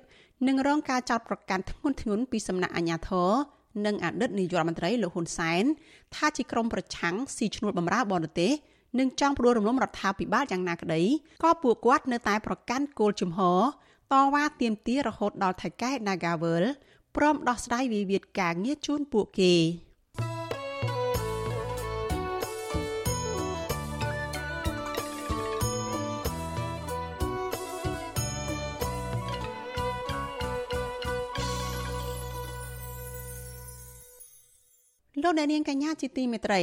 [0.48, 3.32] និងរងការចោទប្រកាន់ធ្ងន់ធ្ងរពីសំណាក់អាជ្ញាធរ
[3.86, 5.64] និងអតីតនាយករដ្ឋមន្ត្រីលោកហ៊ុនសែន
[6.16, 8.52] ថាជាក្រុមប្រឆាំងស៊ីឈ្នួលបំរើបរទេស
[9.00, 11.02] និងចង់ផ្ដួលរំលំរដ្ឋាភិបាលយ៉ាងណាក្តី
[11.44, 13.62] ក៏ពួកគាត់នៅតែប្រកាន់គោលជំហរ
[14.13, 16.65] តវ៉ាទាមទាររហូតដល់ថៃកែ Nagavel
[17.17, 19.55] ព្រមដោះស្រាយវិវាទការងារជូនពួកគេ
[35.23, 36.63] លោកអ្នកនាងកញ្ញាជាទីមេត្រី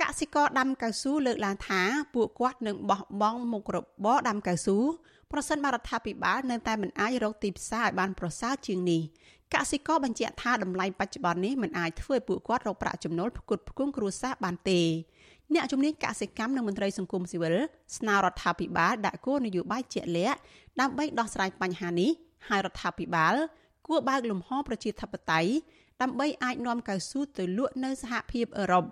[0.00, 1.80] កសិករដាំកៅស៊ូលើកឡើងថា
[2.14, 4.78] ពួកគាត់នឹងបោះបង់មុខរបរដាំកៅស៊ូ
[5.32, 9.02] ប្រសិនបរដ្ឋាភិបាលនៅតែមិនអាចរកទីផ្សារឲ្យបានប្រសើរជាងនេះ
[9.54, 14.80] កសិករបញ្ជាក់ថាតម្លៃបច្ចុប្បន្ននេះមិនអាចធ្វើឲ្យពួកគាត់រកប្រាក់ចំណូលផ្គត់ផ្គង់គ្រួសារបានទេ
[15.54, 17.56] អ្នកជំនាញកសិកម្មនិងមន្ត្រីសង្គមស៊ីវិល
[17.96, 20.38] ស្នើរដ្ឋាភិបាលដាក់គោលនយោបាយជាក់លាក់
[20.80, 22.10] ដើម្បីដោះស្រាយបញ្ហានេះ
[22.48, 23.34] ហើយរដ្ឋាភិបាល
[23.86, 25.50] គួរបើកលំហប្រជាធិបតេយ្យ
[26.02, 28.84] ដើម្បីអាចនាំកៅស៊ូទៅលក់នៅសហភាពអឺរ៉ុប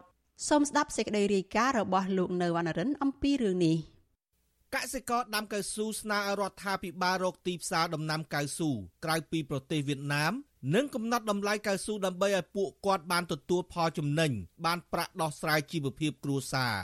[0.48, 3.78] សូមស្ដាប់សេចក្តីរាយការណ៍របស់លោកនៅវណ្ណរិនអំពីរឿងនេះ។
[4.76, 8.70] កសិករដាំកៅស៊ូស្នើឲ្យរដ្ឋាភិបាលរកទីផ្សារដំណាំកៅស៊ូ
[9.04, 10.32] ក្រៅពីប្រទេសវៀតណាម
[10.74, 14.30] និងកំណត់តម្លៃកៅស៊ូដើម្បីឲ្យពួកគាត់បានទទួលផលចំណេញ
[14.64, 16.74] បានប្រាក់ដោះស្រាយជីវភាពគ្រួសារ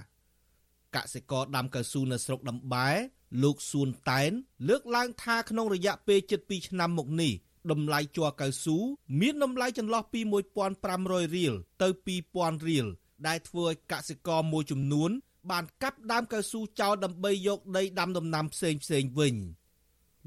[0.97, 2.91] កសិករដាំកៅស៊ូនៅស្រុកដំបែ
[3.43, 4.31] លោកសួនតែន
[4.69, 7.33] លើកឡើងថាក្នុងរយៈពេល7ឆ្នាំមកនេះ
[7.71, 8.77] តម្លៃជ័រកៅស៊ូ
[9.21, 10.21] មានតម្លៃចន្លោះពី
[10.79, 11.89] 1500រៀលទៅ
[12.29, 12.87] 2000រៀល
[13.27, 15.11] ដែលធ្វើឲ្យកសិករមួយចំនួន
[15.51, 19.35] បានកាប់ដើមកៅស៊ូចោលដើម្បីយកដីដាំដំណាំផ្សេងផ្សេងវិញ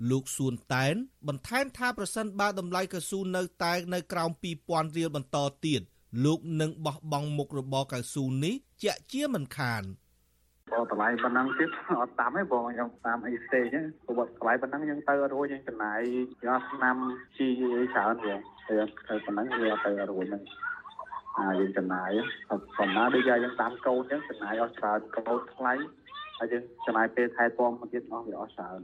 [0.09, 0.95] លោកសួនតែន
[1.27, 4.31] បន្ថែមថាប្រសិនបើតម្លៃកៅស៊ូនៅតែនៅក្រោម
[4.63, 5.81] 2000រៀលបន្តទៀត
[6.25, 9.83] លោកនឹងបោះបង់មុខរបរកៅស៊ូនេះជាក់ជាមិនខាន
[10.71, 11.69] បើតម្លៃប៉ុណ្ណឹងទៀត
[12.01, 13.63] អត់តាមទេបងខ្ញុំតាមអីស្ទេច
[14.05, 15.99] ព្រោះតម្លៃប៉ុណ្ណឹងយើងទៅរួចយើងចំណាយ
[16.45, 16.95] យកឆ្នាំ
[17.37, 20.43] ជីច្រើនវិញហើយប៉ុណ្ណឹងវាទៅរួចហ្នឹង
[21.39, 22.11] អាយើងចំណាយ
[22.49, 25.73] ប៉ុន្តែដូចយើងតាមកូនអញ្ចឹងចំណាយអស់ច្រើនកូនថ្លៃ
[26.37, 28.79] ហើយយើងចំណាយពេលថែទាំមកទៀតអស់វាអស់ច្រើន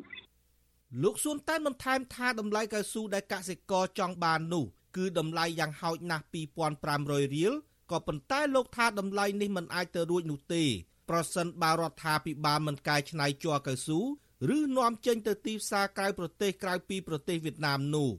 [1.03, 4.65] លោកសួនតែនបន្ថែមថាតម្លៃកៅស៊ូដែលកសិករចង់បាននោះ
[4.97, 6.25] គឺតម្លៃយ៉ាងហោចណាស់
[6.73, 7.53] 2500រៀល
[7.91, 10.63] ក៏ប៉ុន្តែលោកថាតម្លៃនេះមិនអាចទៅរួចនោះទេ
[11.09, 13.99] ប្រសិនបើរដ្ឋាភិបាលមិនកែច្នៃជ័រកៅស៊ូ
[14.55, 18.09] ឬនាំចេញទៅទីផ្សារក្រៅប្រទេសក្រៅពីប្រទេសវៀតណាមនោះ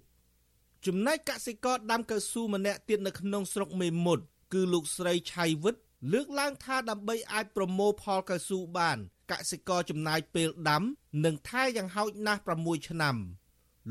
[0.87, 5.75] ចំណែកកសិករដាំកៅស៊ូម្នាក់ទៀតនៅក្នុងស្រុកមេមត់គឺលោកស្រីឆៃវិត
[6.13, 8.99] លើកឡើងថាដើម្បីអាចប្រមូលផលកៅស៊ូបាន
[9.33, 10.83] កសិករចំណាយពេលដាំ
[11.25, 13.17] និងថែយ៉ាងហោចណាស់6ឆ្នាំ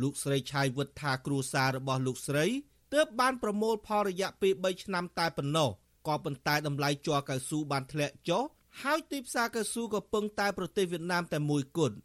[0.01, 2.45] លោកស្រីឆៃវិតថាគ្រួសាររបស់លោកស្រី
[2.93, 5.69] ទើបបានប្រមូលផលរយៈពេល3ឆ្នាំតែប៉ុណ្ណោះ
[6.07, 8.43] ក៏ប៉ុន្តែតម្លៃជ័រកៅស៊ូបានធ្លាក់ចុះ
[8.81, 11.95] ហើយទីផ្សារកៅស៊ូក៏ពឹងតែប្រទេសវៀតណាមតែមួយគត់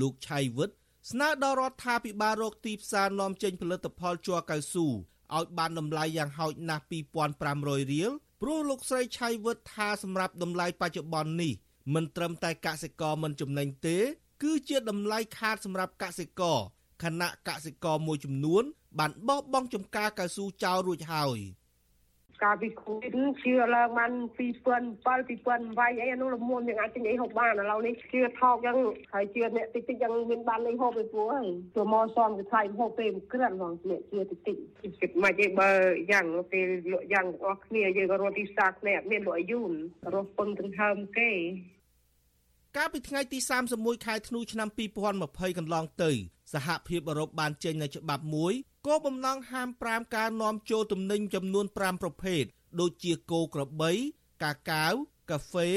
[0.00, 0.70] លោកឆៃវិត
[1.10, 4.86] ស្នើដល់រដ្ឋាភិបាលរកទីផ្សារនាំចេញផលិតផលជ័រកៅស៊ូ
[5.36, 6.84] ឲ្យបានតម្លៃយ៉ាងហោចណាស់
[7.32, 8.10] 2500រៀល
[8.42, 11.52] ព្រោះលោកស្រីឆៃវិតថាសម្រាប់តម្លៃបច្ចុប្បន្ននេះ
[11.94, 13.98] មិនត្រឹមតែកសិករមិនចំណេញទេ
[14.42, 16.58] គឺជាតម្លៃខាតសម្រាប់កសិករ
[17.02, 18.64] ខណៈកសិករមួយចំនួន
[18.98, 21.38] បានបោះបង់ចំការកៅស៊ូចោលរួចហើយ
[22.42, 28.76] កាលពីគូវិតជឿឡើងបាន2007 2008អីអានោះលមុនយើងអាចទិញអីហូបបានឥឡូវនេះជឿថោកយ៉ាង
[29.12, 34.56] ហើយជឿអ្នកតិចតិចយ៉ាងមានបានអីហូបទៅព្រោះហើយចូលមកសំទៅថ្លៃហូបពេលក្រិនហ្មងអ្នកជឿតិចតិច
[35.00, 35.70] គិតមកឯងបើ
[36.12, 39.72] យ៉ាងពេលលក់យ៉ាងអស់គ្នាយើងក៏រត់ទីផ្សារគ្នាមានលក់ឲ្យយូន
[40.14, 41.32] រស់ពឹងទាំងហើមគេ
[42.76, 43.38] កាលពីថ្ងៃទី
[43.72, 44.68] 31ខែធ្នូឆ្នាំ
[45.12, 46.10] 2020កន្លងទៅ
[46.54, 48.54] សហភាពអឺរ៉ុបបានចេញនូវច្បាប់មួយ
[48.86, 52.44] គោលបំណងហាម5ការនាំចូលទំនិញចំនួន5ប្រភេទ
[52.80, 53.92] ដូចជាគោក្របី
[54.42, 54.94] កាកាវ
[55.30, 55.68] កាហ្វេ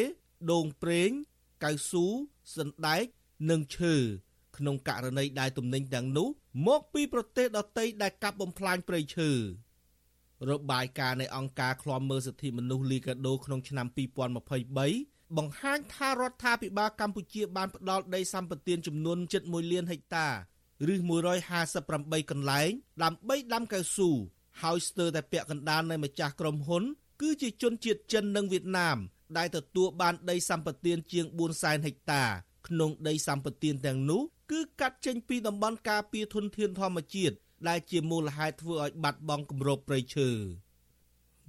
[0.51, 1.09] ដូងប្រេង
[1.63, 2.05] កៅស៊ូ
[2.57, 3.03] សណ្ដែក
[3.49, 3.95] និងឈើ
[4.57, 6.27] ក្នុងករណីដែលទំនិញទាំងនោះ
[6.67, 9.31] មកពីប្រទេសដទៃដែលកាប់បំផ្លាញព្រៃឈើ
[10.49, 13.87] របាយការណ៍នៃអង្គការឃ្លាំមើលសិទ្ធិមនុស្សលីកាដូក្នុងឆ្នាំ
[14.53, 20.27] 2023បង្ហាញថារដ្ឋាភិបាលកម្ពុជាបានផ្ដល់ដីសម្បត្តិចំនួន7.1លានហិកតា
[20.91, 20.95] ឬ
[21.61, 22.71] 158កន្លែង
[23.03, 24.09] ដើម្បីដាំកៅស៊ូ
[24.61, 26.83] ហើយស្ទើរតែពាក់កណ្ដាលនៃម្ចាស់ក្រុមហ៊ុន
[27.21, 28.97] គឺជាជនជាតិចិននិងវៀតណាម
[29.37, 32.23] ដែលទទួលបានដីសម្បត្តិជាង4សែនហិកតា
[32.67, 37.35] ក្នុងដីសម្បត្តិទាំងនោះគឺកាត់ចេញពីតំបន់ការពារធនធានធម្មជាតិ
[37.67, 40.29] ដែលជាមូលហេតុធ្វើឲ្យបាត់បង់គម្របព្រៃឈើ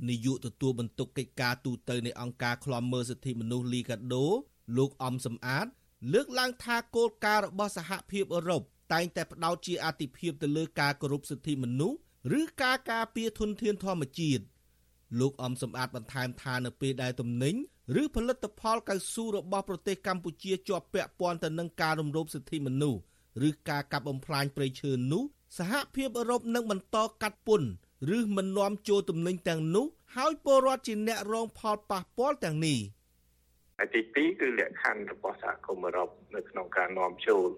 [0.08, 4.26] នាយកទទួលបន្ទុកកិច្ចការទូតទៅនៃអង្គការឃ្លាំមើលសិទ្ធិមនុស្សលីកាដូ
[4.76, 5.66] លោកអំសំអាត
[6.12, 11.98] លើកឡើងថាគោលការណ៍របស់សហភាពអឺរ៉ុប តែងតែផ្ដោតជាអាទិភាពទៅលើការគោរពសិទ្ធិមនុស្ស
[12.38, 14.44] ឬការការពារធនធានធម្មជាតិ
[15.20, 17.54] លោកអំសំអាតបន្ថែមថានៅពេលដែលទំនិញ
[18.02, 23.00] ឬផលិតផលកៅស៊ូរបស់ប្រទេសកម្ពុជាជាប់ពាក់ព័ន្ធទៅនឹងការរំលោភសិទ្ធិមនុស្ស
[23.48, 25.24] ឬការកាប់បំផ្លាញព្រៃឈើនោះ
[25.58, 27.68] សហភាពអឺរ៉ុបនឹងបន្តកាត់ពន្ធ
[28.16, 32.78] ឬមិននាំចូលទំនិញទាំងនោះហើយពលរដ្ឋជាអ្នករងផលប៉ះពាល់ទាំងនេះ
[33.94, 37.48] ទី2គឺលក្ខខណ្ឌរបស់សហគមន៍អឺរ៉ុបនៅក្នុងការនាំចូល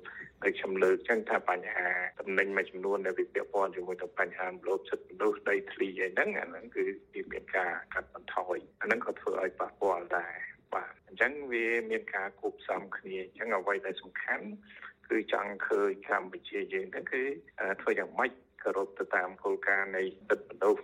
[0.42, 6.84] ហើយខ្ញុំលើកចឹងថាបញ្ហាតំណែងមួយចំនួនដែលវាពាក់ព័ន្ធជាមួយទៅបញ្ហាមលោភសិទ្ធិមនុស្សដីធ្លីអីហ្នឹងអាហ្នឹងគឺ
[7.14, 10.34] វាមានការកាត់បន្ថយអាហ្នឹងក៏ធ្វើឲ្យប៉ះពាល់ដែរ
[10.74, 14.46] បាទអញ្ចឹងវាមានការគូផ្សំគ្នាអញ្ចឹងអ្វីដែលសំខាន់
[15.10, 17.24] គឺចង់ឃើញកម្ពុជាយើងហ្នឹងគឺ
[17.82, 18.32] ធ្វើយ៉ាងម៉េច
[18.64, 20.84] គោរពទៅតាមគោលការណ៍នៃសិទ្ធិមនុស្ស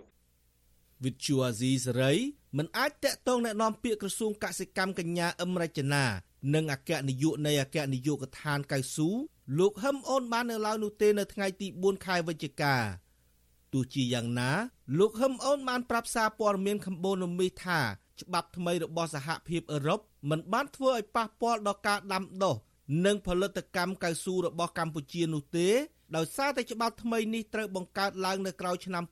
[1.04, 2.12] វិទ្យុអាស៊ីសេរី
[2.58, 6.04] មិនអាចតាក់ទងแนะនាំពាក្យក្រសួងកសិកម្មកញ្ញាអឹមរចនា
[6.53, 9.09] និងអគ្គនាយកនៃអគ្គនាយកដ្ឋានកៅស៊ូ
[9.59, 12.75] លោកហឹមអូនបាននៅឡើយនោះទេនៅថ្ងៃទី4ខែវិច្ឆិកា
[13.73, 14.51] ទោះជាយ៉ាងណា
[14.99, 17.79] លោកហឹមអូនបានប្រាប់សារព័ត៌មានកម្ពុជាមីថា
[18.21, 22.55] ច្បាប់ថ្មីរបស់សហភាពអឺរ៉ុបមិនបានធ្វើឲ្យប៉ះពាល់ដល់ការដាំដុះ
[23.05, 25.69] និងផលិតកម្មកៅស៊ូរបស់កម្ពុជានោះទេ
[26.15, 29.03] ដោយសារតែច្បាប់ថ្មីនេះត្រូវបង្កើតឡើងនៅក្រោយឆ្នាំ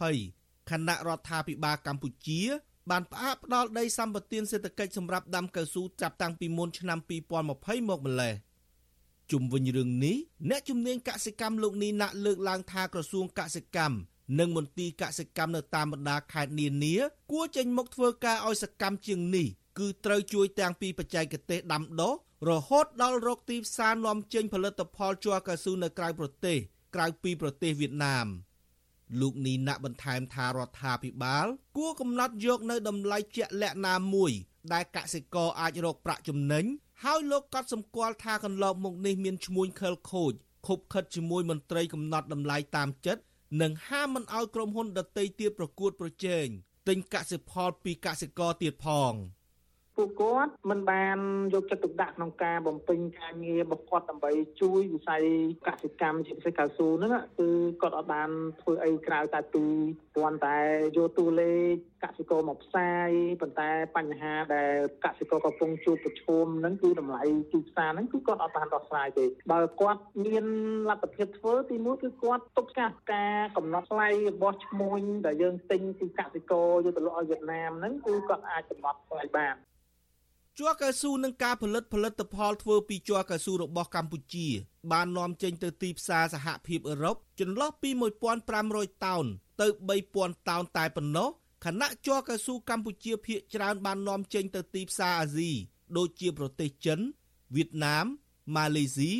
[0.00, 2.40] 2020ខណៈរដ្ឋាភិបាលកម្ពុជា
[2.90, 8.34] បានផ្អាកផ្ដាល់ដីសម្បត្តិសេដ្ឋកិច្ចសម្រាប់ដាំកៅស៊ូចាប់តាំងពីមុនឆ្នាំ2020មកម្លេះ
[9.30, 10.16] ជុំវិញរឿងនេះ
[10.50, 13.96] អ្នកជំនាញកសិកម្មលោកនីណាក់លើកឡើងថាក្រសួងកសិកម្ម
[14.38, 16.94] និងមន្ទីរកសិកម្មនៅតាមបណ្ដាខេត្តនានា
[17.32, 19.46] គួរចេញមុខធ្វើការឲ្យសកម្មជាងនេះ
[19.78, 22.14] គឺត្រូវជួយទាំងពីបច្ចេកទេសដាំដុះ
[22.50, 26.58] រហូតដល់រកទីផ្សារនាំចេញផលិតផលជ័រកៅស៊ូនៅក្រៅប្រទេស
[26.94, 28.26] ក្រៅពីប្រទេសវៀតណាម។
[29.20, 31.46] លោកនីណាក់បន្ថែមថារដ្ឋាភិបាល
[31.76, 34.32] គួរកំណត់យកនៅតម្លៃជាក់លាក់ណាមួយ
[34.72, 36.64] ដែលកសិករអាចរកប្រាក់ចំណេញ
[37.04, 40.32] ហើយលោកក៏សម្គាល់ថាកន្លងមកនេះមានឈ្មួញខិលខូច
[40.66, 43.22] ខົບខិតជាមួយមន្ត្រីកំណត់តម្លៃតាមចិត្ត
[43.60, 46.46] និងហាមមិនឲ្យក្រុមហ៊ុនដតីទៀតប្រកួតប្រជែង
[46.88, 49.12] ទិញកសិផលពីកសិករទៀតផង។
[49.96, 51.18] ពួកគាត់មិនបាន
[51.54, 55.22] យកចិត្តទុកដាក់ក្នុងការបំពេញការងាររបស់គាត់ដើម្បីជួយវិស័យ
[55.66, 57.48] កសិកម្មជាពិសេសកៅស៊ូហ្នឹងគឺ
[57.82, 58.30] គាត់អត់បាន
[58.62, 59.64] ធ្វើអីក្រៅតែពី
[60.16, 60.58] គ្រាន់តែ
[60.96, 61.54] យកតួលេ
[62.02, 64.72] ខកសិករមកផ្សាយប៉ុន្តែបញ្ហាដែល
[65.04, 70.44] កសិករកំពុងជួបប្រឈមហ្នឹងគឺតម្លៃទីផ្សារហ្នឹងគឺគាត់អត់បានដោះស្រាយទេបើគាត់មាន
[70.90, 79.56] លទ្ធភាពធ្វើទីមួយគឺគាត់ទប់ស្កាត់ការកំណត់ថ្លៃរបស់ឈ្មួញដែលយើងទិញពីកសិករយកទៅលក់ឲ្យវៀតណាមហ្នឹងគឺគាត់អាចកំណត់ថ្លៃបាន
[80.58, 84.48] ជ័រកៅស៊ូនិងការផលិតផលិតផលធ្វើពីជ័រកៅស៊ូរបស់កម្ពុជា
[84.92, 87.90] បាននាំចេញទៅទីផ្សារសហភាពអឺរ៉ុបចន្លោះពី
[88.46, 89.24] 1500តោន
[89.60, 89.66] ទៅ
[90.08, 91.28] 3000តោនតែប៉ុណ្ណោះ
[91.64, 95.50] ខណៈជ័រកៅស៊ូកម្ពុជាភាគច្រើនបាននាំចេញទៅទីផ្សារអាស៊ី
[95.96, 97.00] ដូចជាប្រទេសចិន
[97.56, 98.06] វៀតណាម
[98.56, 99.12] ម៉ាឡេស៊ី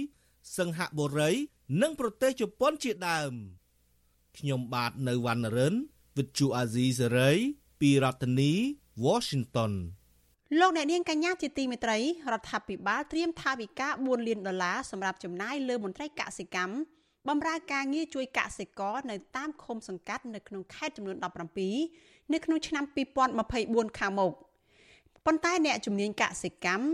[0.56, 1.30] សិង្ហបុរី
[1.82, 3.32] និងប្រទេសជប៉ុនជាដើម
[4.36, 5.74] ខ្ញុំបាទនៅវណ្ណរិន
[6.16, 7.38] With Chu Azizi Saray
[7.80, 8.52] ពីរដ្ឋធានី
[9.06, 9.72] Washington
[10.60, 11.98] លោកអ្នកនាងកញ្ញាជាទីមេត្រី
[12.32, 16.74] រដ្ឋាភិបាលត្រៀមថវិកា4លានដុល្លារសម្រាប់ចំណាយលើមន្ត្រីកសិកម្ម
[17.28, 21.16] បម្រើការងារជួយកសិករនៅតាមឃុំសង្កាត់នៅក្នុងខេត្តចំនួន
[21.74, 22.84] 17នៅក្នុងឆ្នាំ
[23.40, 24.32] 2024ខាងមុខ
[25.26, 26.84] ប៉ុន្តែអ្នកជំនាញកសិកម្ម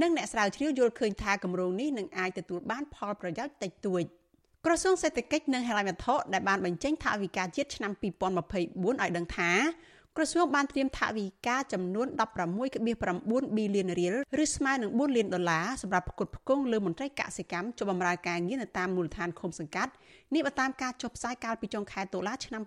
[0.00, 4.02] និងអ្នកស្រាវជ្រាវយល់ឃើញថាគម្រោងនេះនឹងអាចទទួលបានផលប្រយោជន៍តិចតួច
[4.64, 8.02] ក្រសួងសេដ្ឋកិច្ចនិងហិរញ្ញវត្ថុដែលបានបញ្ចេញថវិកាជាតិឆ្នាំ2024
[9.00, 9.50] ឲ្យដឹងថា
[10.20, 12.06] ក្រសួងបានត្រៀមថវិកាចំនួន
[12.50, 19.92] 16.9ប៊ីលានរៀលឬស្មើនឹង4លានដុល្លារសម្រាប់ផ្គត់ផ្គង់លើមន្ត្រីកសិកម្មចូលបម្រើការងារនៅតាមមូលដ្ឋានឃុំសង្កាត់
[20.34, 22.62] នេះបើតាមការចុះផ្សាយកាលពីចុងខែតុលាឆ្នាំ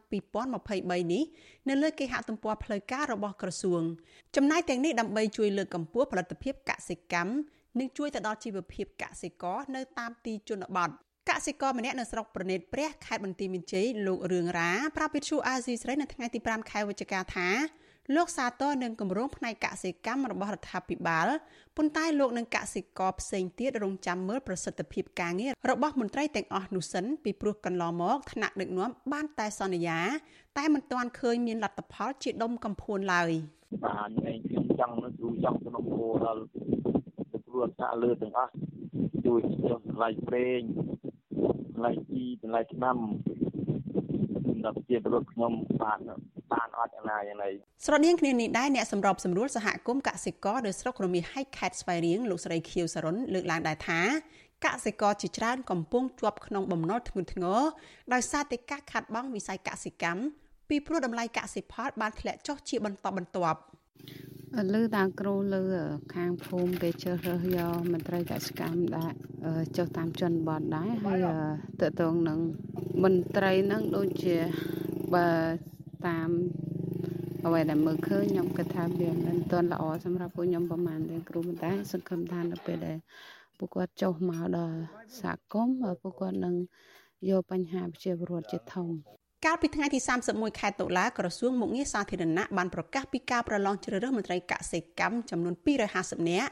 [0.54, 1.24] 2023នេះ
[1.70, 3.82] នៅលើគេហទំព័រផ្លូវការរបស់ក្រសួង
[4.36, 7.34] ចំណាយទាំងនេះដើម្បីជួយលើកកម្ពស់ផលិតភាពកសិកម្ម
[7.80, 10.92] និងជួយទៅដល់ជីវភាពកសិករនៅតាមទីជនបទ
[11.30, 17.50] កសិករម្នាក់នៅស្រុកប្រណេតព្រះខេត្តបន្ទាយមានជ័យលោករឿងរ៉ាប្រាប់វិទ្យុអាស៊ីសេរីនៅថ្ងៃទី5ខែវិច្ឆិកាថា
[18.16, 21.28] លោកសាទរនឹងគម្រោងផ្នែកកសិកម្មរបស់រដ្ឋាភិបាល
[21.78, 30.00] ប៉ុន្តែលោកនឹងកសិករផ្សេងទៀតរងចាំមើលប្រសិទ្ធភាពការងាររបស់មន្ត្រីទាំងអស់នោះសិនពីព្រោះកន្លងមកថ្នាក់ដឹកនាំបានតែសន្យា
[30.58, 33.32] តែមិនទាន់ឃើញមានលទ្ធផលជាដុំកំភួនឡើយ
[33.84, 36.42] បាទឯងខ្ញុំចង់នឹងចង់សំណពោដល់
[37.34, 38.52] ទទួលថាលើទាំងអស់
[39.26, 40.62] ជួយចុះថ្លៃប្រេង
[41.78, 42.98] ថ្លៃជីថ្លៃឆ្នាំ
[44.48, 46.00] សម្រាប់ជាពលរដ្ឋខ្ញុំបាន
[46.52, 47.50] បានអត់យ៉ាងណាយ៉ាងណី
[47.86, 54.02] ស្រដៀងគ្នានេះដែរអ្នកសម្របសម្រួលសហគមន៍កសិករនៅស្រុករមាសហៃខេត្តស្វាយរៀងលោកស្រីខៀវសរុនលើកឡើងដែរថា
[54.66, 57.62] កសិករជាច្រើនកំពុងជាប់ក្នុងបំណុលធ្ងន់ធ្ងរ
[58.14, 60.22] ដោយសារតែការខាត់បងវិស័យកសិកម្ម
[60.70, 63.60] ពីព្រោះតម្លៃកសិផលបានធ្លាក់ចុះជាបន្តបន្ទាប់
[64.74, 65.64] លើតាគ្រូលើ
[66.16, 69.18] ខាងភូមិគេជ្រើសរើសយកមន្ត្រីកសិកម្មដាក់
[69.78, 71.28] ចុះតាមជនបទដែរហើយ
[71.82, 72.40] តកតងនឹង
[73.04, 74.36] មន្ត្រីនឹងដូចជា
[75.16, 75.30] បើ
[76.08, 76.30] តាម
[77.46, 82.98] អ្វីដែលមើលឃើញខ្ញុំគិតថាវាមិនទាន់ល្អសម្រាប់ពួកខ្ញុំប្រហែលទេគ្រូប៉ុន្តែសង្ឃឹមថានៅពេលដែល
[83.58, 84.78] ពួកគាត់ចុះមកដល់
[85.22, 86.56] សហគមន៍ពួកគាត់នឹង
[87.30, 88.88] យកបញ្ហាប្រជាពលរដ្ឋជាធំ
[89.46, 95.56] កាលពីថ្ងៃទី31ខែតុលាក្រសួងមុខងារសាធារណៈបានប្រកាសពីការប្រឡងជ្រើសរើសមន្ត្រីកសិកម្មចំនួន
[95.92, 96.50] 250នាក់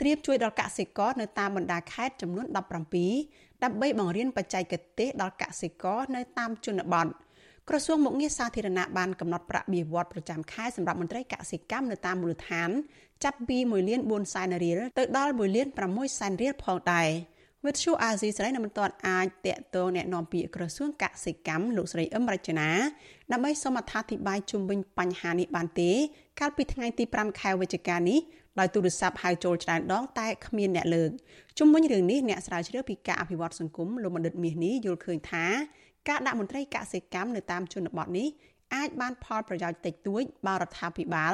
[0.00, 7.06] ត្រៀមជួយដល់កសិករនៅតាមបណ្ដាខេត្តចំនួន17ដើម្បីបង្រៀនបច្ចេកទេសដល់កសិករនៅតាមជនបទ
[7.68, 12.70] ក្រសួងមុខងារសាធារណៈបានកំណត់ប្រាក់បៀវត្សប្រចាំខែសម្រាប់មន្ត្រីកសិកម្មនៅតាមមូលដ្ឋាន
[13.24, 17.08] ចាប់ពី1លាន4សែនរៀលទៅដល់1លាន6សែនរៀលផងដែរ
[17.65, 22.69] វិទ្យុអាស៊ីសេរីនៅមិនទាន់អាចតាក់ទងแนะនាំពាក្យក្រសួងកសិកម្មលោកស្រីអឹមរចនា
[23.31, 25.91] ដើម្បីសូមអត្ថាធិប្បាយជុំវិញបញ្ហានេះបានទេ
[26.39, 28.19] កាលពីថ្ងៃទី5ខែវិច្ឆិកានេះ
[28.59, 31.11] ដោយទូរស័ព្ទហៅចូលច្រើនដងតែគ្មានអ្នកលើក
[31.57, 35.45] ជុំវិញរឿងនេះអ្នកស្រាវជ្រាវពីការអភិវឌ្ឍសង្គមលោកបណ្ឌិតមាសនេះយល់ឃើញថា
[36.09, 38.27] ការដាក់មន្ត្រីកសិកម្មនៅតាមជនបទនេះ
[38.75, 41.33] អាចបានផលប្រយោជន៍តិចតួចបើរដ្ឋាភិបាល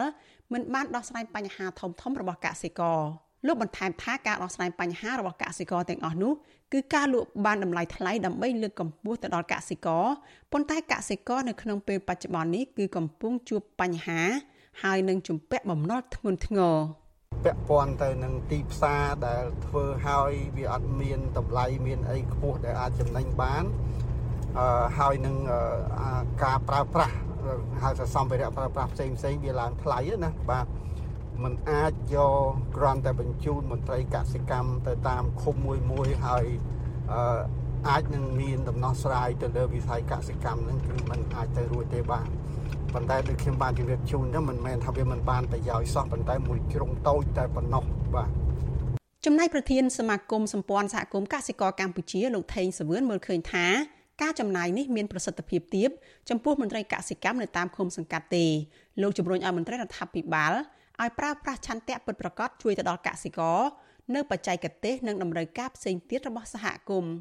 [0.54, 3.00] មិនបានដោះស្រាយបញ្ហាធំធំរបស់កសិករ
[3.47, 6.33] លោកបន្ថែមថាការដោះស្រាយបញ្ហារបស់កសិករទាំងអស់នោះ
[6.73, 10.05] គឺការលក់បានតម្លៃថ្លៃដើម្បីលើកកម្ពស់ទៅដល់កសិករ
[10.53, 14.21] ប៉ុន្តែកសិករនៅក្នុងពេលបច្ចុប្បន្ននេះគឺកំពុងជួបបញ្ហា
[14.83, 16.77] ហើយនឹងជំពាក់បំណុលធ្ងន់ធ្ងរ
[17.45, 23.65] ពាក់ព័ន្ធទៅនឹងទីផ្សារដែលធ្វើឲ្យវាអត់មានតម្លៃមានអីខ្ពស់ដែលអាចចំណេញបាន
[24.99, 25.37] ហើយនឹង
[26.45, 27.17] ការប្រើប្រាស់
[27.83, 30.67] ហៅថាសម្ភារៈប្រើប្រាស់ផ្សេងផ្សេងវាឡើងថ្លៃណាបាទ
[31.44, 36.46] มันអាចយកគ្រាន់តែបញ្ជូនមន្ត្រីកសិកម្មទៅតាមឃុំមួយមួយហើយ
[37.90, 42.28] អាចនឹងមានដំណោះស្រាយទៅលើវិស័យកសិកម្មហ្នឹងគឺมันអាចទៅរួចទេបាទ
[42.94, 47.84] ប៉ុន្តែដូចខ្ញុំបានជម្រាបជូនទៅមិនមែនថាវាមិនបានប្រយោជន៍សោះប៉ុន្តែមួយជ្រុងតូចតែប៉ុណ្ណោះ
[48.16, 48.30] បាទ
[49.26, 53.68] ចំណែកប្រធានសមាគមសម្ព័ន្ធសហគមន៍កសិករកម្ពុជាលោកថេងសវឿនមើលឃើញថា
[54.22, 55.90] ការចំណាយនេះមានប្រសិទ្ធភាពទាប
[56.30, 58.46] ចំពោះមន្ត្រីកសិកម្មនៅតាមឃុំសង្កាត់ទេ
[59.02, 60.54] លោកជំរុញឲ្យមន្ត្រីរដ្ឋាភិបាល
[61.03, 63.59] ឲ្យប្រើប្រាស់ឆន្ទៈពិតប្រាកដជួយទៅដល់កសិករ
[64.15, 67.15] នៅបច្ចេកទេសនិងតម្រូវការផ្សេងទៀតរបស់សហគមន៍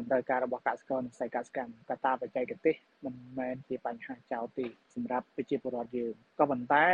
[0.00, 6.84] តម្រូវការរបស់កសិករនិងវិស័យកសិកម្មកត្តាបច្ចេកទេសមិនមែនជាបញ្ហាចោលទេសម្រាប់ប្រជាពលរដ្ឋយើងក៏ប៉ុន្តែ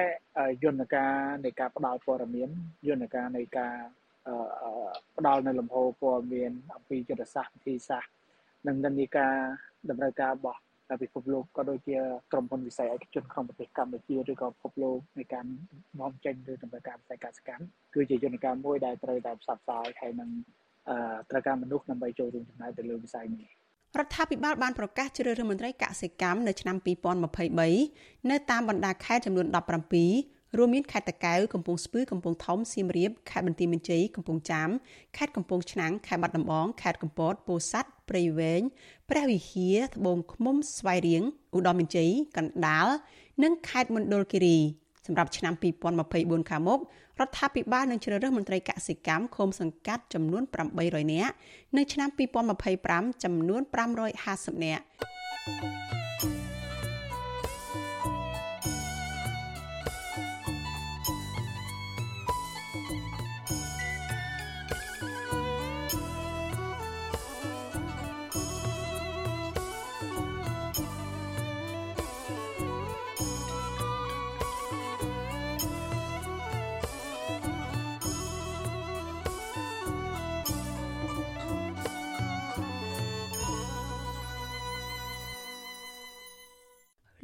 [0.65, 2.49] យន្តការនៃការផ្ដល់ព័ត៌មាន
[2.89, 3.75] យន្តការនៃការ
[5.17, 8.13] ផ្ដល់នៅលំហព័ត៌មានអំពីយុទ្ធសាស្ត្រវិធីសាស្ត្រ
[8.67, 9.35] និងនិន្នាការ
[9.91, 10.61] តម្រូវការរបស់
[11.03, 11.97] ពិភពលោកក៏ដូចជា
[12.33, 15.45] ក្រុមហ៊ុនវិស័យឯកជនក្នុងប្រទេសកម្ពុជាឬក៏ពិភពលោកនៃការ
[16.01, 20.31] នាំចេញឬតម្រូវការវិស័យកសិកម្មគឺជាយន្តការមួយដែលត្រូវតែផ្សព្វផ្សាយហើយនឹង
[21.31, 23.49] ត្រូវការមនុស្សដើម្បីចូលរួមចំណែកទៅលើវិស័យនេះ
[23.99, 26.77] រដ្ឋាភិបាលបានប្រកាសជ្រើសរើសមន្ត្រីកសិកម្មនៅឆ្នាំ
[27.53, 34.69] 2023នៅតាមបណ្ដាខេត្តចំនួន17 រួមមានខេត្តតាកែវកំពង់ស្ពឺកំពង់ធំសៀមរាបខេត្តបន្ទាយមានជ័យកំពង់ចាម
[35.17, 38.63] ខេត្តកំពង់ឆ្នាំងខេត្តបាត់ដំបងខេត្តកំពតពោធិ៍សាត់ព្រៃវែង
[39.11, 41.23] ព្រះវិហារត្បូងឃ្មុំស្វាយរៀង
[41.57, 42.87] ឧត្តរមានជ័យកណ្ដាល
[43.43, 44.59] និងខេត្តមណ្ឌលគិរី
[45.07, 45.55] សម្រាប់ឆ្នាំ
[46.01, 46.81] 2024ខាងមុខ
[47.21, 50.43] រដ្ឋាភិបាលនឹងជ្រើសរើសមន្ត្រីកសិកម្មឃុំសង្កាត់ចំនួន
[50.79, 51.35] 800នាក់
[51.77, 52.09] និងឆ្នាំ
[52.67, 53.63] 2025ចំនួន
[54.13, 54.85] 550នាក់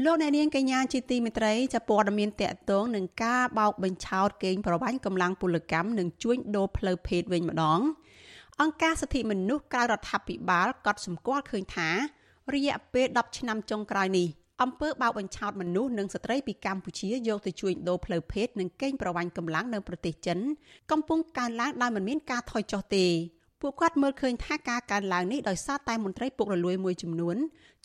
[0.04, 7.80] លោកអ្នកនាងកញ្ញាជាទីមេត្រីចាព័ត៌មានតកតងនឹងការបោកបញ្ឆោតកេងប្រវ័ញ្ចកម្លាំងពលកម្មនិងជួញដូរផ្លូវភេទវិញម្ដង
[8.60, 11.88] អង្គការសិទ្ធិមនុស្សក្រៅរដ្ឋាភិបាលកត់សម្គាល់ឃើញថា
[12.54, 14.28] រយៈពេល10ឆ្នាំចុងក្រោយនេះ
[14.62, 20.38] អំពើបោកបញ្ឆោតមនុស្សនិងស្ត្រីពីកម្ពុជាយកទៅជួញដូរផ្លូវភេទនិងកេងប្រវ័ញ្ចកម្លាំងនៅប្រទេសចិន
[20.90, 23.06] កំពុងកើនឡើងដោយមិនមានការថយចុះទេ
[23.60, 27.36] ពួកគាត់មើលឃើញថាការកើនឡើងនេះដោយសារតែមន្ត្រីពុករលួយមួយចំនួន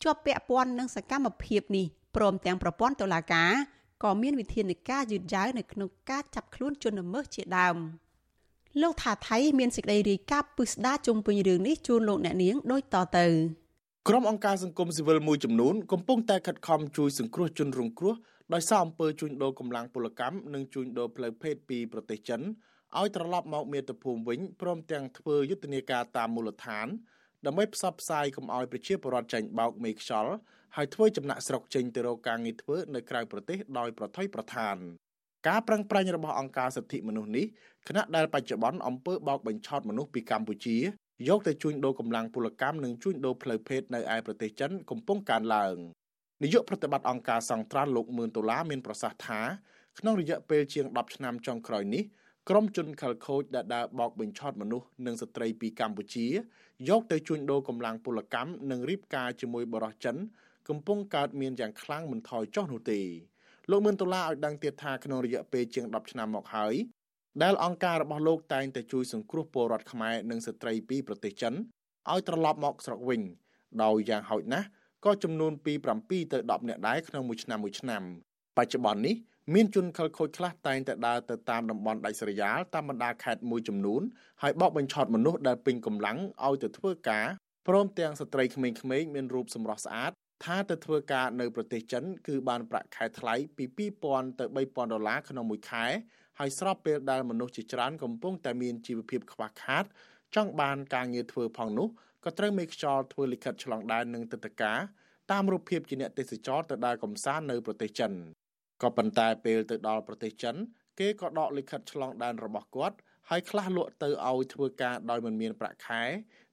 [0.02, 3.52] ជាប់ពាក់ព័ន្ធនឹងសកម្មភាពនេះ ព្រមទាំងប្រព័ន្ធតុលាការ
[4.04, 7.76] ក៏មានវិធានការយឺតយ៉ាវនៅក្នុងការចាប់ខ្លួនជនល្មើសជាដើម
[8.82, 13.26] លោកថាថៃមានសេចក្តីរាយការណ៍ពិស្ដារជុំវិញរឿងនេះជូនលោកអ្នកនាងដូចតទៅ
[14.08, 18.14] ក្រុមអង្គការសង្គមស៊ីវិលមួយចំនួនកំពុងតែខិតខំជួយសង្គ្រោះជនរងគ្រោះ
[18.54, 22.40] ដោយសារអំពើជួញដូរកម្លាំងពលកម្មនិងជួញដូរផ្លូវភេទពីប្រទេសចិន
[22.98, 26.86] ឲ្យត្រឡប់មកមាតុភូមិវិញព្រមទាំងធ្វើយុទ្ធនាការតាមមូលដ្ឋាន
[27.46, 30.34] ដើម្បីផ្សព្វផ្សាយកុំឲ្យប្រជាពលរដ្ឋចាញ់បោកមេខ្យល់
[30.76, 34.76] ហើយធ្វើចំណាក់ស្រុកចេញទៅរកការងារធ្វើនៅក្រៅប្រទេសដោយប្រថុយប្រឋាន
[35.48, 37.46] ការប្រឹងប្រែងរបស់អង្គការសិទ្ធិមនុស្សនេះ
[37.88, 40.76] ខណៈដែលបច្ចុប្បន្នអំពើបោកបញ្ឆោតមនុស្សពីកម្ពុជា
[41.28, 45.76] យកទៅជួញដូរកម្លាំងពលកម្មនិងជួញដូរផ្លូវភេទនៅឯប្រទេសចិនកំពុងកើនឡើង
[46.42, 49.40] នាយកប្រតិបត្តិអង្គការសង្ត្រានលោកមឿនដុល្លារមានប្រសាសន៍ថា
[49.98, 52.04] ក្នុងរយៈពេលជាង10ឆ្នាំចុងក្រោយនេះ
[52.48, 56.26] ក្រុមជនខិលខូចដែលដើរបោកបញ្ឆោតមនុស្សនិងស្ត្រីពីកម្ពុជា
[56.88, 60.16] យកទៅជួញដូរកម្លាំងពលកម្មនិងរៀបការជាមួយបរិសុទ្ធចិន
[60.68, 63.00] កំពុងកើតមានយ៉ាងខ្លាំងមិនថយចុះនោះទេ
[63.70, 66.74] លោកមឿនដុល្លារឲ្យដឹងទៀតថាក្នុងរយៈពេលជាង10ឆ្នាំមកហើយ
[67.42, 71.54] ដែលអង្គការរបស់លោកតែងតែជួយសង្គ្រោះពលរដ្ឋខ្មែរនិងស្ត្រីពីប្រទេសចិន
[72.10, 73.22] ឲ្យត្រឡប់មកស្រុកវិញ
[73.82, 74.66] ដោយយ៉ាងហោចណាស់
[75.04, 78.02] ក៏ចំនួនពី7ទៅ10នាក់ដែរក្នុងមួយឆ្នាំមួយឆ្នាំ
[78.56, 79.16] បច្ចុប្បន្ននេះ
[79.54, 84.02] មានជនខិលខូចខ្លះតែងតែដើរទៅតាមតំបន់ដាច់ស្រយាលតាមបណ្ដាខេត្តមួយចំនួន
[84.42, 87.26] ហើយបោកបញ្ឆោតមនុស្សដែលពេញកម្លាំងឲ្យទៅធ្វើការ
[87.68, 90.12] ព្រមទាំងស្ត្រីក្មេងៗមានរូបសម្រស់ស្អាត
[90.44, 93.64] ថាទៅធ្វើការនៅប្រទេសចិនគឺបានប្រាក់ខែថ្លៃពី
[94.02, 95.86] 2000ទៅ3000ដុល្លារក្នុងមួយខែ
[96.38, 99.84] ហើយស្របពេលដែលមនុស្សជាច្រើនកំពុងតែមានជីវភាពខ្វះខាត
[100.36, 101.88] ចង់បានការងារធ្វើផងនោះ
[102.24, 104.78] ក៏ត្រូវមេខ្យល់ធ្វើលិខិតឆ្លងដែននឹងទឹកតការ
[105.30, 108.12] តាមរូបភាពជាអ្នកទេសចរទៅដើរកំសាន្តនៅប្រទេសចិន
[108.82, 110.56] ក៏ប៉ុន្តែពេលទៅដល់ប្រទេសចិន
[111.00, 112.96] គេក៏ដកលិខិតឆ្លងដែនរបស់គាត់
[113.30, 116.02] ហើយខ្លះលក់ទៅឲ្យធ្វើការដោយមិនមានប្រាក់ខែ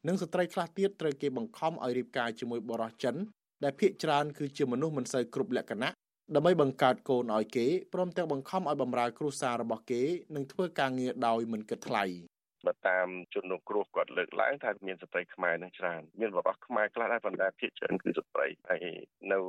[0.08, 3.16] និងស្ត្រីខ្លះទៀតត្រូវគេបង្ខំឲ្យរៀបការជាមួយបរិសុទ្ធចិន
[3.64, 5.92] ដែលភាគច្រើនគឺជាមនុស្សមិនសូវគ្រប់លក្ខណៈ
[6.36, 10.02] ដើម្បីបង្កើតកូនឲ្យគេព្រមទាំងបង្ខំឲ្យបម្រើគ្រួសាររបស់គេ
[10.36, 12.06] និងធ្វើការងារដោយមិនគិតថ្លៃ។
[12.68, 18.86] បើតាមជនរងគ្រោះគាត់លើកឡើងថាមានស្ត្រីខ្មែរនឹងច្រើនមានបរិបទខ្មែរខ្លះដែរប៉ុន្តែភាគច្រើនគឺស្ត្រីហើយ
[19.32, 19.40] នៅ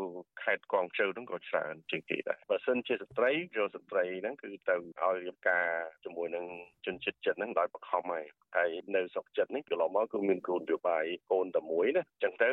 [0.42, 5.68] ខេត្តកងជើហ្នឹងក៏ច្រើនជាងគេដែរបើសិនជាស្ត្រីយកស្ត្រីហ្នឹងគឺទៅឲ្យរៀបការ
[6.04, 6.46] ជាមួយនឹង
[6.86, 12.48] ជនជាតិចិនហ្នឹងដោយបខំហើយហើយនៅស្រុកចិននេះកន្លងមកគឺមានគោលនយោបាយកូនតែមួយណាអញ្ចឹងទៅ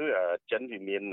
[0.52, 1.04] ចិនវាមាន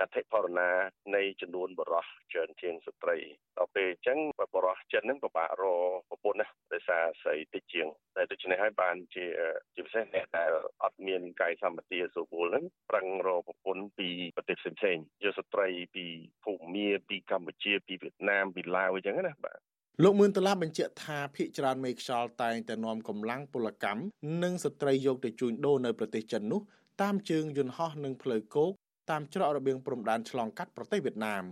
[0.00, 0.70] អធិបរណា
[1.16, 3.16] នៃចំនួនបរិះច្រើនជាងស្ត្រី
[3.58, 4.18] ដល់ពេលអញ្ចឹង
[4.54, 9.24] បរិះចិនហ្នឹងពិបាករកប្រពន្ធណាដោយសារស្រីតិចជាងតែដូច្នេះហើយបានជា
[9.74, 10.50] ជាពិសេសអ្នកដែល
[10.82, 16.04] អត់មានកាយសម្បទាសុពលហ្នឹងប្រឹងរកប្រពន្ធពីប្រទេសផ្សេងៗយកស្ត្រីពី
[16.44, 19.58] ភូមាពីកម្ពុជាពីវៀតណាមពីឡាវអញ្ចឹងណាបាទ
[20.02, 24.02] លោកមឿនតឡាបញ្ជាក់ថាភិកច្រើនមេខ្យល់តែងតែនាំកម្លាំងពលកម្ម
[24.42, 26.60] និងស្ត្រីយកទៅជួញដូរនៅប្រទេសចិននោះ
[27.02, 28.72] តាមជើងយន្តហោះនិងផ្លូវគោក
[29.10, 31.44] តាមច្រករបៀងព្រំដែនឆ្លងកាត់ប្រទេសវៀតណាម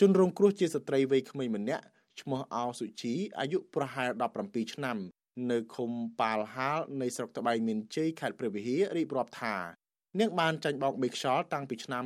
[0.00, 1.84] ជនរងគ្រោះជាស្ត្រីវ័យក្មេងម្នាក់
[2.20, 4.10] ឈ្មោះអោសុជីអាយុប្រហែល
[4.42, 4.98] 17ឆ្នាំ
[5.50, 9.56] នៅឃុំប៉ាលហាលនៃស្រុកត្បៃមានជ័យខេត្តព្រះវិហាររៀបរាប់ថា
[10.20, 12.02] នាងបានចាញ់បោកមេខ្យល់តាំងពីឆ្នាំ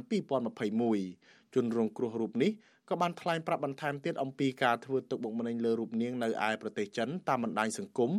[0.76, 2.50] 2021ជនរងគ្រោះរូបនេះ
[2.88, 8.10] ក៏បានថ្លែងប្រាប់បន្ថែមទៀតអំពីការធ្វើទុកបុកម្នេញលើរូបនាងនៅឯប្រទេសចិនតាមបណ្ដាញសង្គម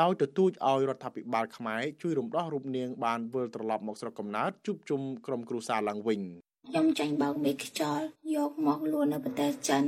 [0.00, 6.20] ដោយទទូចឲ្យរដ្ឋាភិបាលខ្មែរជួយរំដោះរូបនាងបានវិលត្រឡប់មកស្រុកកំណើតជួបជុំក្រុមគ្រួសារឡើងវិញ
[6.68, 9.84] ខ្ញុំចាញ់បោកមេខ្យល់យកមកលួចនៅប្រទេសចិន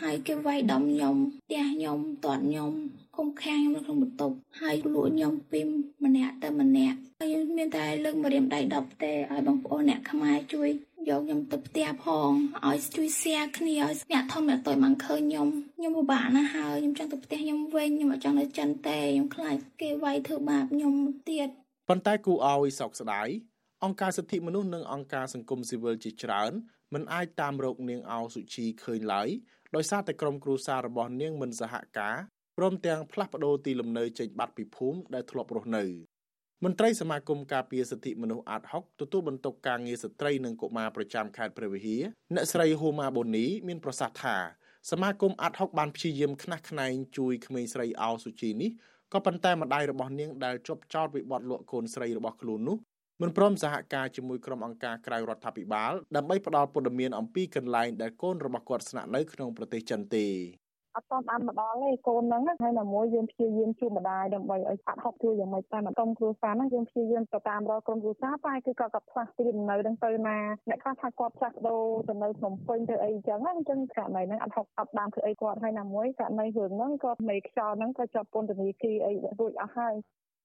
[0.00, 5.60] ហើយគេវាយដំខ្ញុំផ្ទះខ្ញុំតាត់ខ្ញុំុំខាំងខ្ញុំនៅក្នុងបន្ទប់ហើយលួចខ្ញុំពី
[6.04, 10.68] ម្នាក់ទៅម្នាក់ហើយមានតែលើកម្រាមដៃ10ទេឲ្យបងប្អូនអ្នកខ្មែរជួយ
[11.08, 12.30] យកខ្ញុំទៅផ្ទះផង
[12.66, 20.94] ឲ្យជួយ share គ្នាឲ្យអ្នកធំអ្នកតូចមកឃើញខ្ញុំខ្ញុំពិបាកណាស់ហើយខ្ញុំចង់ទៅផ្ទះខ្ញុំវិញខ្ញុំអត់ចង់នៅចិនទេខ្ញុំខ្លាចគេវាយធ្វើបាបខ្ញុំ
[21.28, 21.48] ទៀត
[21.88, 23.28] ប៉ុន្តែគូឲ្យសោកស្ដាយ
[23.84, 26.52] អង្គការសិទ្ធិមនុស្សនិងអង្គការសង្គមស៊ីវិលជាច្រើន
[26.94, 29.28] មិនអាចតាមរកនាងអោសុជីឃើញឡើយ
[29.76, 32.16] ដោយសារតែក្រុមគ្រួសាររបស់នាងមិនសហការ
[32.58, 35.84] ព្រមទាំងផ្លាស់ប្តូរទីលំនៅចេញបាត់ពីភូមិដែលធ្លាប់រស់នៅ
[36.64, 42.02] មន្ត្រីសមាគមការពារសិទ្ធិមនុស្សអាត6ទទួលបន្ទុកការងារស្ត្រីនិងកុមារប្រចាំខេត្តព្រះវិហារ
[42.34, 44.36] អ្នកស្រីហូម៉ាបូនីមានប្រសាសន៍ថា
[44.90, 48.70] សមាគមអាត6បានព្យាយាមខ្នះខ្នែងជួយក្មេងស្រីអោសុជីនេះ
[49.12, 52.76] ក៏ប៉ុន្តែម្ដាយរបស់នាងដែលជាប់ចោតវិបត្តិលក់កូនស្រីរបស់ខ្លួននោះ
[53.22, 60.26] មិនព្រមសហការជាមួយក្រុមអង្គការក្រៅរដ្ឋាភិបាលដើម្បីផ្ដល់ព័ត៌មានអំពីកន្លែងដែលកូនរបស់គាត់ស្នាក់នៅក្នុងប្រទេសចិនទេ
[60.96, 79.94] អត់តាមបានមកដល់ទេកូនហ្នឹងហើយណាមួយយើងព្យាយាមជួបម្ដាយដើម្បីឲ្យអត់ហុកជួយយ៉ាងម៉េចតែមកក្រុមគ្រួសារហ្នឹងយើងព្យាយាមទៅតាមរកក្រុមគ្រួសារតែគឺគាត់ក៏ផ្លាស់ទីលំនៅហ្នឹងទៅណាអ្នកខ្លះថាគាត់ផ្លាស់ប្ដូរទៅនៅភ្នំពេញទៅអីចឹងណាអញ្ចឹងករណីហ្នឹងអត់ហុកអត់បានធ្វើអីគាត់ហើយណាមួយករណីរឿងហ្នឹងគាត់មេខ្យល់ហ្នឹងក៏ជាប់ពន្ធនាគារអីរួចអស់ហើយ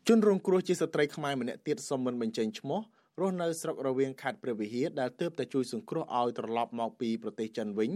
[0.10, 2.80] ជនរងគ្រោះជាស្ត្រីខ្មែរម្នាក់ទៀតសុំមិនបញ្ចេញឈ្មោះ
[3.20, 7.92] រស់នៅស្រុករវៀងខេត្តព្រះវិហារដែលទើបតែជួយសង្គ្រោះឲ្យត្រឡប់មកពីប្រទេសចិនវិញ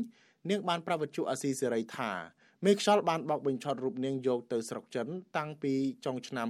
[0.50, 2.12] នាងបានប្រាប់វិទ្យុអាស៊ីសេរីថា
[2.66, 5.08] មេខ្យល់បានបោកបញ្ឆោតរូបនាងយកទៅស្រុកចិន
[5.38, 5.74] តាំងពី
[6.06, 6.48] ចុងឆ្នាំ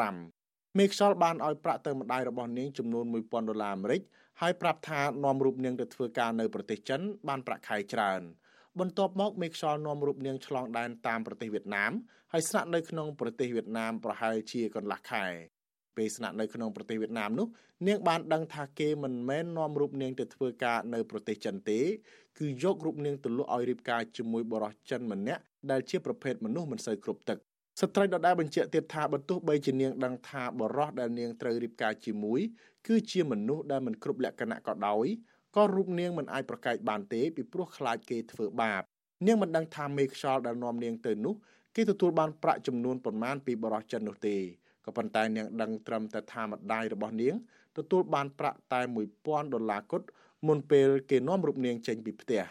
[0.00, 4.02] 2015មេខ្យល់បានឲ្យប្រាក់ទៅម្ដាយរបស់នាងចំនួន1000ដុល្លារអាមេរិក
[4.40, 8.22] ហើយប្រាប់ថានាំរូបនាងទៅធ្វើការនៅប្រទេសចិនបានប្រាក់ខែច្រើន
[8.80, 11.92] បន្ទាប់មកមេខ្យល់នាំរូបនាងឆ្លងដែនតាមប្រទេសវៀតណាម
[12.32, 15.24] ហើយស្នាក់នៅក្នុងប្រទេសវៀតណាមប្រហែលជាកន្លះខែ
[15.96, 17.46] ពេលស្នាក់នៅក្នុងប្រទេសវៀតណាមនោះ
[17.88, 21.80] នាងបានដឹងថាគេមិនមែននាំរូបនាងទៅធ្វើការនៅប្រទេសចិនទេ
[22.38, 27.38] គឺយករូបនាងទៅលក់ឲ្យរៀបការជាមួយបរិសចិនម្នាក់ដែលជាប្រភេទមនុស្សមិនសូវគ្រប់ទឹក
[27.80, 32.40] ស្ត្រីដដែលបញ្ជាក់ទៀតថាបើទោះបីជានាងដឹងថាបរិសដែលនាងត្រូវរៀបការជាមួយ
[32.86, 35.06] គឺជាមនុស្សដែលមិនគ្រប់លក្ខណៈក៏ដោយ
[35.56, 38.82] ក៏រូបនាងមិនអាចប្រកែកបានទេពីព្រោះខ្លាចគេធ្វើបាប
[39.26, 41.34] នាងមិនដឹងថាមេខ្យល់ដែលនាំនាងទៅនោះ
[41.76, 44.36] គេទទួលបានប្រាក់ចំនួនប៉ុន្មានពីបរិសចិននោះទេ
[44.86, 47.34] ក៏ប៉ុន្តែនាងដឹងត្រឹមតែថាម្ដាយរបស់នាង
[47.78, 48.80] ទទួលបានប្រាក់តែ
[49.18, 50.06] 1000ដុល្លារគត់
[50.46, 52.42] មុនពេលគេនាំរូបនាងចេញពីផ្ទះ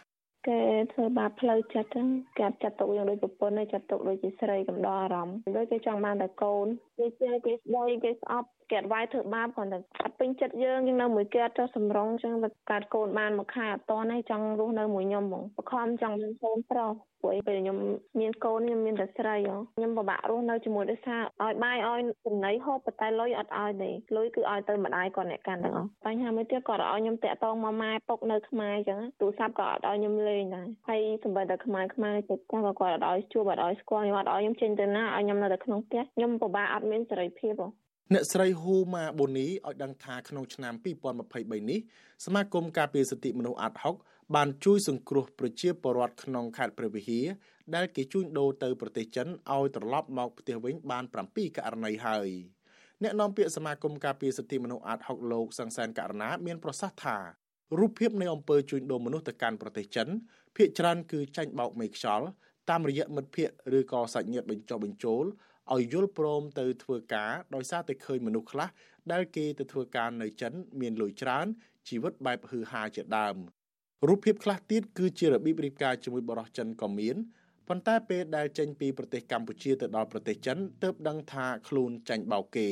[0.47, 0.61] គេ
[0.93, 16.91] ធ្វើបាបផ្លូវចិត្តហ្នឹងគេចាត់ទុកយ៉ាងដូចប្រពន្ធចាត់ទុកដូចជាស្រីកំដរអារម្មណ៍ដូចគេចង់បានតែកូនគេជឿគេស្ដីគេស្អប់ គេអត់វាយធ្វើបាបគាត់តែអត់ពេញចិត្តយើងយើងនៅមួយគេអត់ចោះសម្រងចឹងបើកាត់កូនបានមួយខែអត់តនហើយចង់រស់នៅមួយខ្ញុំហ្មងបខំចង់មានកូនប្រុស
[17.21, 17.77] ព្រោះពេលខ្ញុំ
[18.19, 19.35] មានកូនខ្ញុំមានតែស្រី
[19.75, 37.80] ខ្ញុំពិបាករស់នៅជាមួយដោយសារឲ្យបាយឲ្យចំណីហូបប៉ុន្តែលុយអត់ឲ្យទេលុយគឺឲ្យទៅម្ដាយគាត់អ្នកកាន់ទាំងអស់បញ្ហាមួយទៀតគាត់ឲ្យខ្ញុំតាក់តងមកម៉ែពុកនៅខ្មែរចឹងទូរស័ព្ទក៏អត់ឲ្យខ្ញុំលេងដែរហើយសម្បត្តិតែខ្មែរខ្មែរចិត្តចាស់ក៏គាត់អត់ឲ្យជួបអត់ឲ្យស្គាល់ខ្ញុំអត់ឲ្យខ្ញុំចេញទៅណាឲ្យខ្ញុំនៅតែក្នុងផ្ទះខ្ញុំពិបាកអត់មានសេរីភាពហ៎
[38.13, 40.73] អ្នកស្រីហ៊ូម៉ាបូនីឲ្យដឹងថាក្នុងឆ្នាំ
[41.21, 41.79] 2023នេះ
[42.25, 43.95] សមាគមការពារសិទ្ធិមនុស្សអាត់ហុក
[44.35, 47.25] បានជួយសង្គ្រោះប្រជាពលរដ្ឋក្នុងខេត្តព្រះវិហារ
[47.75, 52.29] ដែលគេជួញដូរទៅប្រទេសចិនឲ្យត្រឡប់មកផ្ទះវិញបាន7ករណីហើយ
[53.03, 57.17] អ្នកនាំពាក្យសមាគមការពារសិទ្ធិមនុស្សអាត់ហុកលោកសង្សានករណាមានប្រសាសន៍ថា
[57.79, 60.07] រូបភាពនៃអំពើជួញដូរមនុស្សទៅកាន់ប្រទេសចិន
[60.55, 62.27] ភ ieck ច្រើនគឺចាញ់បោកមេខ្យល់
[62.69, 65.25] តាមរយៈមិត្តភ័ក្តិឬក៏សាច់ញាតិបញ្ចុះបញ្ចូល
[65.73, 68.69] ឲ្យយល់ព្រមទៅធ្វើការដោយសារតែឃើញមនុស្សខ្លះ
[69.11, 71.45] ដែលគេទៅធ្វើការនៅចិន មានលុយច្រើន
[71.87, 73.35] ជីវិតបែបហឺហាជាដើម
[74.07, 77.15] រូបភាពខ្លះទៀតគឺជារបៀបរៀបការជាមួយបរិសចិនក៏មាន
[77.67, 82.69] ប៉ុន្តែពេលដែលចេញពីប្រទេសកម្ពុជាទៅដល់ប្រទេសចិនទើបដឹងថាខ្លួនចាញ់បោកគេ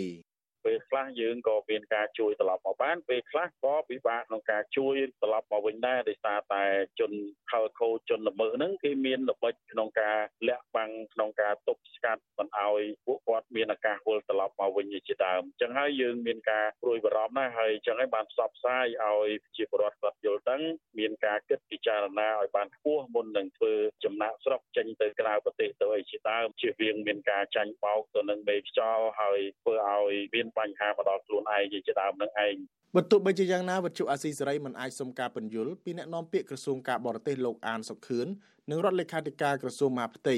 [0.70, 6.64] ពេលខ្លះយើងក៏មានការជួយត្រឡប់មកបានពេលខ្លះក៏ពិបាកក្នុងការជួយត្រឡប់មកវិញដែរដោយសារតែ
[7.00, 7.12] ជន
[7.52, 10.18] ខលខូជនល្មើសហ្នឹងគេមានល្បិចក្នុងការ
[10.48, 20.62] លាក់បាំងក្នុងការទប់ស្កាត់មិនឲ្យពួកគាត់មានឱកាសវិលត្រឡប់មកវិញជាដើមអញ្ចឹងហើយយើងមានការព្រួយបារម្ភណាស់ហើយអញ្ចឹងហើយបានផ្សព្វផ្សាយឲ្យជាពលរដ្ឋគាត់យល់ដឹង
[21.00, 32.56] មានការគិតពិចារណាឲ្យបានខ្ពស់មុននឹងធ្វើចំណាក់ស្រុកចេញទៅក្រៅប្រទេសទៅអីជាដើមជៀសវាងមានការចាញ់បោកទៅនឹងមេខ្យល់ហើយធ្វើឲ្យមានបញ្ហាមកដល់ខ្លួនឯងជាដើមនឹងឯង
[32.96, 38.28] បើទោះបីជាយ៉ាងណាវិទ្យុអាស៊ីសេរីមិនអាចសុំការពន្យល់ពីអ្នកនាំពាក្យក្រសួងការបរទេសលោកអានសុខឿន
[38.70, 40.38] និងរដ្ឋលេខាធិការក្រសួងមហាផ្ទៃ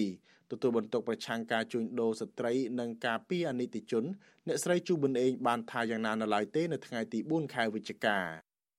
[0.52, 4.04] ទទួលបន្ទុកប្រឆាំងការជួញដូរស្ត្រីនិងការពីអនិច្ចជន
[4.48, 8.18] អ្នកស្រីជូប៊ុនអេងបានថាយ៉ាងណានៅឡើយទេនៅថ្ងៃទី4ខែវិច្ឆិកា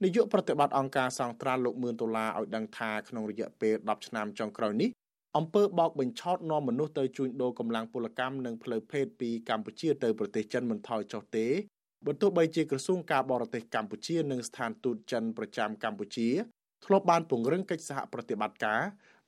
[0.03, 4.91] នាយកប្រតិបត្តិអង្គការសង្ត្រាល់លោកមឿនដុល្លារឲ្យដឹងថាក្នុងរយៈពេល10ឆ្នាំចុងក្រោយនេះ
[5.39, 11.47] អំពើបោកបញ្ឆោតនាំមនុស្សទៅជួញដូរកម្លាំងពលកម្មនិងផ្លូវភេទពីកម្ពុជាទៅប្រទេសចិនមិនថយចុះទេ
[12.07, 16.29] បើទោះបីជាក្រសួងការបរទេសកម្ពុជានិងស្ថានទូតចិនប្រចាំកម្ពុជា
[16.85, 18.81] ធ្លាប់បានពង្រឹងកិច្ចសហប្រតិបត្តិការ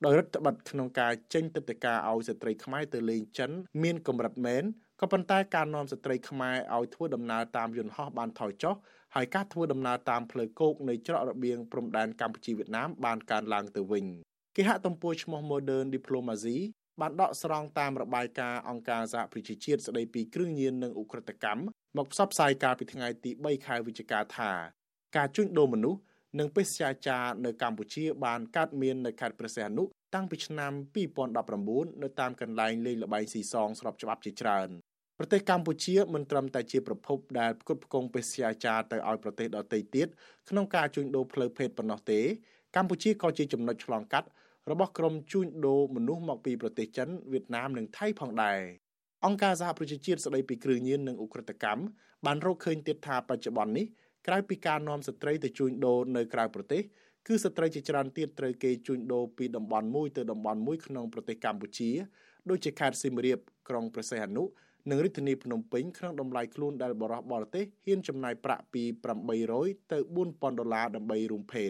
[0.05, 3.51] ដោយរដ្ឋបတ်ក្នុងការចេញទឹកដីកាឲ្យស្ត្រីខ្មែរទៅលេងចិន
[3.83, 4.63] មានកម្រិតមែន
[5.01, 8.75] ក៏ប៉ុន្តែការនាំស្ត្រីខ្មែរឲ្យធ្វើដំណើរតាមយន្តហោះបានថយចុះ
[9.15, 14.05] ហើយការធ្វើដំណើរតាមផ្លូវគោកនៃច្រករបៀងព្រំដែនកម្ពុជាវៀតណាមបានកើនឡើងទៅវិញ
[14.57, 16.57] គេហទំព័រឈ្មោះ Modern Diplomacy
[17.01, 21.61] បានដកស្រង់តាមរបាយការណ៍អង្គការសហប្រជាជាតិស្តីពីគ្រឿងញៀននិងឧក្រិដ្ឋកម្ម
[21.97, 24.51] មកផ្សព្វផ្សាយកាលពីថ្ងៃទី3ខែវិច្ឆិកាថា
[25.17, 25.99] ការជួញដូរមនុស្ស
[26.39, 29.83] និងបេសកចារនៅកម្ពុជា បានកើតមាននៅខេត្តព្រះសីហនុ
[30.15, 30.73] តាំងពីឆ្នាំ
[31.35, 34.69] 2019នៅតាមកន្លែងលេងល្បែងស៊ីសងស្របច្បាប់ជាច្រើន
[35.17, 40.07] ប្រទេសកម្ពុជាមិនត្រឹមតែជាប្រភពដែលផ្គត់ផ្គង់បេសកចារទៅឲ្យប្រទេសដទៃទៀត
[40.49, 42.21] ក្នុងការជួញដូរផ្លូវភេទប៉ុណ្ណោះទេ
[42.75, 44.27] កម្ពុជាក៏ជាចំណុចឆ្លងកាត់
[44.71, 48.59] របស់ក្រុមជួញដូរមនុស្សមកពីប្រទេសចិនវៀតណាមនិងថៃផងដែរ
[49.25, 51.83] អង្គការសហប្រជាជាតិស្តីពីគ្រឿងញៀននិងឧក្រិដ្ឋកម្ម
[52.25, 53.85] បានរកឃើញទៀតថាបច្ចុប្បន្ននេះ
[54.27, 56.81] ក្រៅពីការនាំស្ត្រីទៅជួញដូរនៅក្រៅប្រទេស
[57.27, 61.91] គឺស្ត្រីជាច្រើនទៀតត្រូវគេជួញដូរពីតំបន់មួយទៅតំបន់មួយក្នុងប្រទេសកម្ពុជា
[62.49, 63.39] ដូចជាខេត្តសៀមរាប
[63.69, 64.43] ក្រុងព្រះសីហនុ
[64.89, 68.83] និងរាជធានីភ្នំពេញក្នុងតម្លៃខ្លួនដែលបរិះបរទេសហ៊ានចំណាយប្រាក់ពី
[69.37, 69.97] 800ទៅ
[70.29, 71.69] 4000ដុល្លារដើម្បីរួមភេទ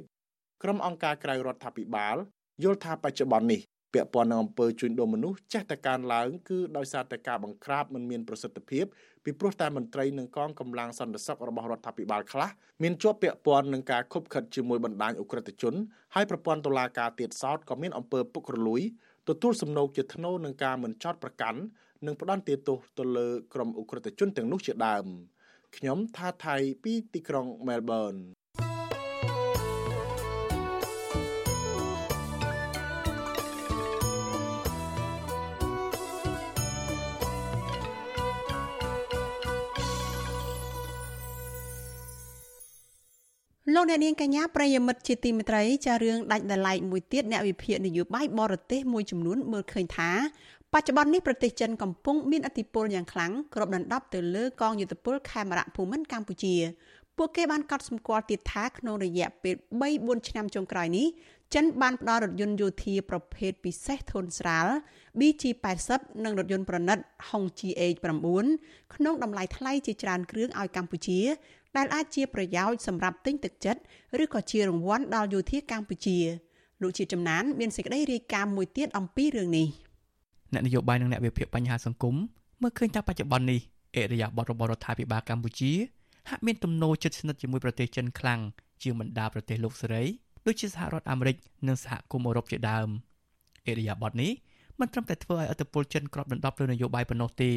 [0.64, 2.18] ក្រុមអង្គការក្រៅរដ្ឋាភិបាល
[2.63, 3.61] យល់ថាបច្ចុប្បន្ននេះ
[3.95, 8.85] ពាក់ព័ន្ធនឹងអំពើជួញដូរមនុស្សចេះតែកើនឡើងគឺដោយសារតែការបង្ក្រាបមិនមានប្រសិទ្ធភាព
[9.25, 12.49] ពីព្រោះតែមន្ត្រីនិងកងកម្លាំងសន្តិសុខរបស់រដ្ឋាភិបាលខ្លះ
[12.83, 15.75] មានជាប់ពាក់ព័ន្ធនឹងការខົບខិតជាមួយបណ្ដាញអ ுக ្រិតជន
[16.15, 18.83] ហើយប្រព័ន្ធតុលាការទៀតសោតក៏មានអំពើពុករលួយ
[19.29, 21.61] ទទួលសំណូកជាធ្នូនឹងការមិនចោតប្រកាន់
[22.07, 25.07] និងផ្ដន្ទាទោសទៅលើក្រុមអ ுக ្រិតជនទាំងនោះជាដើម
[25.77, 28.15] ខ្ញុំថាថៃពីទីក្រុងមែលប៊ន
[43.76, 50.10] លោកអ្នកនាងកញ្ញាប្រិយមិត្តជាទីមេត្រីចារឿងដាច់ដライមួយទៀតអ្នកវិភាគនយោបាយបរទេសមួយចំនួនមើលឃើញថា
[50.74, 56.56] បច្ចុប្បន្ននេះប្រទេសចិនកំពុងមានឥទ្ធិពលយ៉ាងខ្លាំងគ្របដណ្ដប់ទៅលើកងយុទ្ធពលខេមរៈភូមិន្ទកម្ពុជា
[57.18, 59.56] ពួកគេបានកត់សម្គាល់ទៀតថាក្នុងរយៈពេល
[59.92, 61.08] 3-4ឆ្នាំចុងក្រោយនេះ
[61.54, 64.68] ចិនបានផ្ដល់រថយន្តយោធាប្រភេទពិសេសធន់ស្រាល
[65.20, 66.98] BG80 និងរថយន្តប្រណិត
[67.30, 68.08] Hongqi H9
[68.96, 71.20] ក្នុងតម្លៃថ្លៃជាច្រើនគ្រឿងឲ្យកម្ពុជា
[71.78, 73.82] ដែលអាចជាប្រយោជន៍សម្រាប់ទិញទឹកចិត្ត
[74.24, 76.18] ឬក៏ជារង្វាន់ដល់យោធាកម្ពុជា
[76.82, 79.68] លោកជាចំណានមានសេចក្តីរាយការណ៍មួយទៀតអំពីរឿងនេះ
[80.54, 82.16] អ្នកនយោបាយនិងអ្នកវិភាគបញ្ហាសង្គម
[82.62, 83.60] មើលឃើញថាបច្ចុប្បន្ននេះ
[83.96, 85.72] អេរយាបតរបស់រដ្ឋាភិបាលកម្ពុជា
[86.30, 88.40] ហាក់មានទំនោរជិតស្និទ្ធជាមួយប្រទេសចិនខ្លាំង
[88.84, 90.04] ជាងបណ្ដាប្រទេសលោកសេរី
[90.46, 91.36] ដូចជាសហរដ្ឋអាមេរិក
[91.68, 92.88] និងសហគមន៍អឺរ៉ុបជាដើម
[93.68, 94.32] អេរយាបតនេះ
[94.80, 97.52] មិនត្រឹមតែធ្វើឲ្យអធិបុលចិនក្របដណ្ដប់លើនយោបាយប៉ុណ្ណោះទេ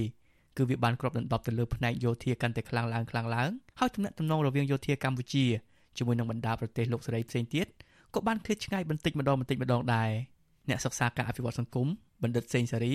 [0.59, 5.45] គឺវាបានគ្របដណ្ដប់ទៅលើផ្នែកយោធាកាន់តែខ្លាំងឡើងខ្លាំងឡើងហើយទំនាក់ទំនងរវាងយោធាកម្ពុជា
[5.97, 7.67] ជាមួយនឹងបណ្ដាប្រទេសលោកសេរីផ្សេងទៀត
[8.15, 10.11] ក៏បានឃ្លាតឆ្ងាយបន្តិចម្ដងបន្តិចម្ដងដែរ
[10.69, 11.87] អ្នកសិក្សាការអភិវឌ្ឍសង្គម
[12.23, 12.95] បណ្ឌិតសេងសារី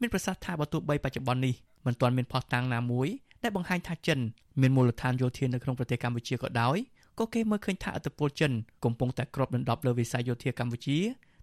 [0.00, 1.54] មានប្រសាសន៍ថាបើទោះបីបច្ចុប្បន្ននេះ
[1.86, 3.08] មិនទាន់មានផុសតាំងណាមួយ
[3.42, 4.18] ដែលបង្ហាញថាចិន
[4.60, 6.76] មានមូលដ្ឋានយោធានៅក្នុងប្រទេសកម្ពុជាក៏ដោយ
[7.18, 8.52] ក៏គេមើលឃើញថាអធិបតេយ្យចិន
[8.84, 10.98] កំពុងតែគ្របដណ្ដប់លើវិស័យយោធាកម្ពុជា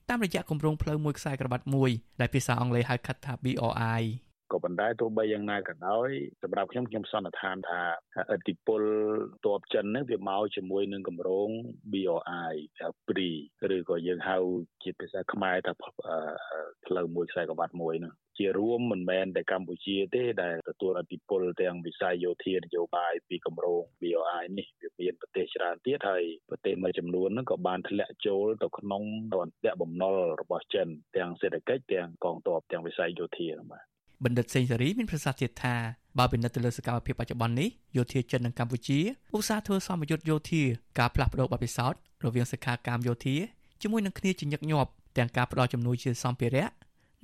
[0.09, 1.89] តាមរយៈគម្រោងផ្លូវមួយខ្សែក្រវ៉ាត់មួយ
[2.19, 4.03] ដែលភាសាអង់គ្លេសហៅកាត់ថា BRI
[4.51, 6.09] ក៏ប៉ុន្តែទោះបីយ៉ាងណាក៏ដោយ
[6.41, 7.81] សម្រាប់ខ្ញុំខ្ញុំសន្និដ្ឋានថា
[8.35, 8.81] ឥទ្ធិពល
[9.45, 11.49] តបចិនហ្នឹងវាមកជាមួយនឹងកម្រង
[11.91, 13.31] BRI ហៅ PRI
[13.75, 14.37] ឬក៏យើងហៅ
[14.83, 15.73] ជាភាសាខ្មែរថា
[16.85, 30.87] ផ្លូវមួយខ្សែក្រវ៉ាត់មួយហ្នឹងជារួមមិនមែនតែកម្ពុជាទេដែលទទួលឥទ្ធិពលទាំងវិស័យយោធានយោបាយពីគម្រោង BRI នេះវាមានប្រទេសច្រើនទៀតហើយប្រទេសមួយចំនួនហ្នឹងក៏បានធ្លាក់ចូលទៅក្នុងអន្តៈបំណុលរបស់ចិន
[31.17, 33.90] ទាំងសេដ្ឋកិច្ចទាំងកងទ័ពទាំងវិស័យយោធាហ្នឹងបាទ
[34.23, 35.75] បណ្ឌិតសេងសេរីមានប្រសាសន៍ទៀតថា
[36.17, 38.99] បើពិនិត្យទៅលើសកម្មភាពបច្ចុប្បន្ននេះយោធាចិននិងកម្ពុជា
[39.35, 40.63] ឧស្សាហ៍ធ្វើសមយុទ្ធយោធា
[40.99, 43.35] ការផ្លាស់ប្តូរបទពិសោធន៍រវាងសិក្ខាកាមយោធា
[43.81, 46.67] ជាមួយនឹងគ្នាជាញឹកញាប់ទាំងការផ្តល់ជំនួយជាសម្ភារៈ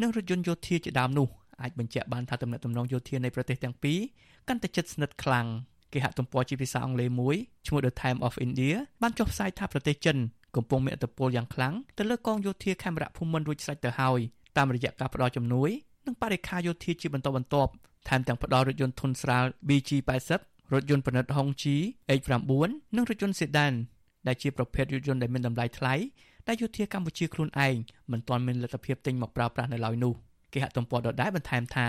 [0.02, 1.28] និងរថយន្តយោធាជាដើមនោះ
[1.62, 4.00] អាចបញ្ជាក់បានថាទំនាក់ទំនងយោធានៃប្រទេសទាំងពីរ
[4.48, 5.48] កាន់តែជិតស្និទ្ធខ្លាំង
[5.94, 7.36] គេហទំព័រជាភាសាអង់គ្លេសមួយ
[7.68, 10.18] ឈ្មោះ The Time of India បានចុះផ្សាយថាប្រទេសចិន
[10.56, 14.20] កំពុងមានឥទ្ធិពលយ៉ាងខ្លាំងទៅលើកងយោធាខេមរៈភូមិន្ទរួចស្រេចទៅហើយ
[14.58, 15.70] តាមរយៈការផ្តល់ជំនួយ
[16.08, 17.72] និងបរិខាយោធាជាបន្តបន្ទាប់
[18.08, 20.32] ថែមទាំងផ្ដល់រថយន្តធុនស្រាល BG80
[20.74, 21.76] រថយន្តប្រណិត Hongqi
[22.22, 22.36] H9
[22.96, 23.74] និងរថយន្ត Sedan
[24.28, 25.94] ដែលជាប្រភេទរថយន្តដែលមានតម្លៃថ្លៃ
[26.48, 27.76] ដែលយោធាកម្ពុជាខ្លួនឯង
[28.12, 30.14] មិនទាន់មានលទ្ធភាពទិញមកប្រើប្រាស់នៅឡើយនោះ
[30.54, 31.88] គេហទំព័រដដែលបន្ថែមថា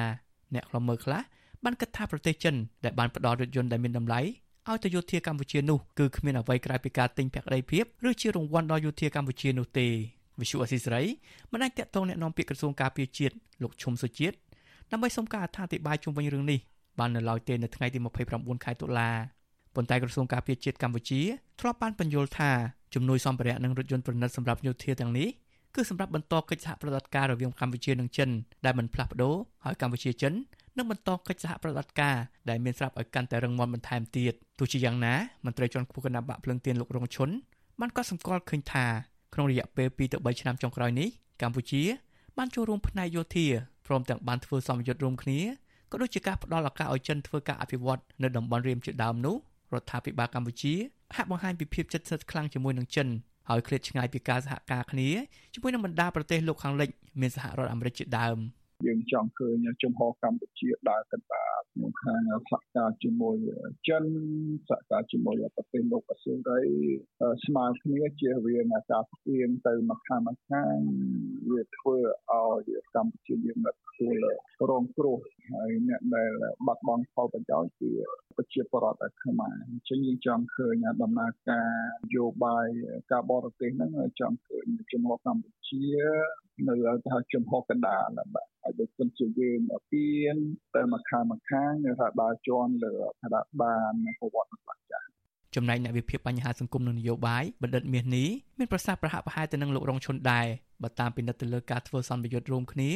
[0.55, 1.21] អ្នកខ្លមើខ្លះ
[1.65, 2.55] បានគិតថាប្រទេសចិន
[2.85, 4.21] ដែលបានផ្ដល់រថយន្តដែលមានតម្លៃ
[4.69, 9.89] ឲ្យទៅយោធាកម្ពុជានោះគឺគ្មានអ្វីក្រៅពីការទិញភក្តីភាពឬជារង្វាន់ដល់យោធាកម្ពុជានោះទេ
[10.42, 11.02] វិសុអសីស្រី
[11.52, 14.36] មិនអាចតកតងแนะនាំពាក្យក្រសួងការពារជាតិលោកឈុំសុជាតិ
[14.92, 16.60] ដើម្បីសុំការអធិប្បាយជុំវិញរឿងនេះ
[17.00, 18.00] បាននៅឡើយទេនៅថ្ងៃទី
[18.32, 19.10] 29ខែតុលា
[19.76, 21.22] ប៉ុន្តែក្រសួងការពារជាតិកម្ពុជា
[21.60, 22.52] ធ្លាប់បានបញ្យល់ថា
[22.94, 25.30] ជំនួយសម្ភារៈនិងរថយន្តប្រណិតសម្រាប់យោធាទាំងនេះ
[25.76, 28.30] គឺសម្រាប់បន្តកិច្ចសហប្រតិបត្តិការរវាងកម្ពុជានិងចិន
[28.66, 29.36] ដែលមិនផ្លាស់ប្ដូរ
[29.66, 30.34] ហើយកម្ពុជាចិន
[30.78, 32.16] នឹងបន្តកិច្ចសហប្រតិបត្តិការ
[32.50, 35.14] ដែលមានស្រាប់ឲ្យកាន់តែរឹងមាំបន្ថែមទៀតទោះជាយ៉ាងណា
[35.46, 37.30] មន្ត្រីជាន់ខ្ពស់គណៈបកភ្លឹងទៀនលោករងឈុន
[37.80, 38.86] បានកត់សម្គាល់ឃើញថា
[39.35, 41.09] ក្នុងរយៈពេល2ទៅ3ឆ្នាំចុងក្រោយនេះ
[41.43, 41.83] កម្ពុជា
[42.39, 43.47] បានចូលរួមផ្នែកយោធា
[43.87, 45.41] ព្រមទាំងបានធ្វើសម្ពយុទ្ធរួមគ្នា
[45.91, 49.37] ក៏ដូចជាការផ្ដល់ឱកាសឲ្យចិនធ្វើការអភិវឌ្ឍនៅតំបន់រៀមជាដើមនោះ
[49.75, 50.75] រដ្ឋាភិបាលកម្ពុជា
[51.17, 53.09] ហាក់បង្ហាញពីភាពជិតស្និទ្ធខ្លាំងជាមួយនឹងចិន
[53.49, 55.09] ហើយឃ្លាតឆ្ងាយពីការសហការគ្នា
[55.55, 56.89] ជាមួយនឹងបណ្ដាប្រទេសលោកខាងលិច
[57.21, 58.37] មានសហរដ្ឋអាមេរិកជាដើម
[58.87, 63.37] យើងចង់ឃើញជំហរកម្ពុជាដើរទៅតាម ក្នុងខាងសហការជាមួយ
[63.89, 64.05] ចិន
[64.69, 66.59] សហការជាមួយប្រទេសលោកអាស៊ានទៅ
[67.45, 70.77] ស្មើគ្នាជាវាណាការផ្ទៀងទៅមកខាងមកខាង
[71.51, 71.97] វាធ្វើ
[72.31, 74.17] ឲ្យកម្ពុជាមានទទួល
[74.71, 75.19] រងគ្រោះ
[75.53, 76.31] ហើយហើយអ្នកដែល
[76.67, 77.91] បាត់បង់ផលប្រយោជន៍គឺ
[78.37, 81.69] ប្រជាពលរដ្ឋខ្មែរអញ្ចឹងយើងចង់ឃើញដំណើរការ
[82.05, 82.67] នយោបាយ
[83.13, 83.91] ការបរទេសហ្នឹង
[84.21, 85.85] ចង់ឃើញជំហរកម្ពុជា
[86.69, 86.75] នៅ
[87.09, 90.37] ថាជំហរកណ្ដាលបាទហើយដូចខ្ញុំជាយើងពៀន
[90.75, 95.07] តែមួយខាងមួយខាងថាដើរជាន់លើឋានៈបានប្រវត្តិសាស្ត្រចាស់
[95.55, 98.29] ចំណែកអ្នកវិភាគបញ្ហាសង្គមនិងនយោបាយបណ្ឌិតមាសនេះ
[98.59, 100.47] មានប្រសាសន៍ប្រហាក់ប្រហែលទៅនឹងលោករងឈុនដែរ
[100.83, 102.91] បើតាមពិនិត្យទៅលើការធ្វើសន្និយុទ្ធរួមគ្នា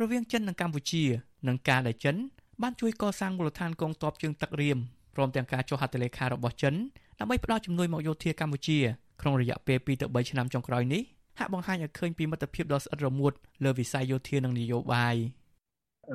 [0.00, 1.04] រវាងចិននិងកម្ពុជា
[1.48, 2.16] និងការដែលចិន
[2.62, 4.78] បានជួយកសាងមូលដ្ឋានកងទ័ពជើងទឹករៀម
[5.14, 6.74] ព្រមទាំងការចុះហត្ថលេខារបស់ចិន
[7.18, 8.78] ដើម្បីផ្ដល់ជំនួយមកយោធាកម្ពុជា
[9.20, 11.02] ក្នុងរយៈពេល2ទៅ3ឆ្នាំចុងក្រោយនេះ
[11.40, 13.32] ហាក់បង្ហាញឲ្យឃើញពីមិត្តភាពដ៏ស្អិតរមួត
[13.64, 15.16] លើវិស័យយោធានិងនយោបាយ។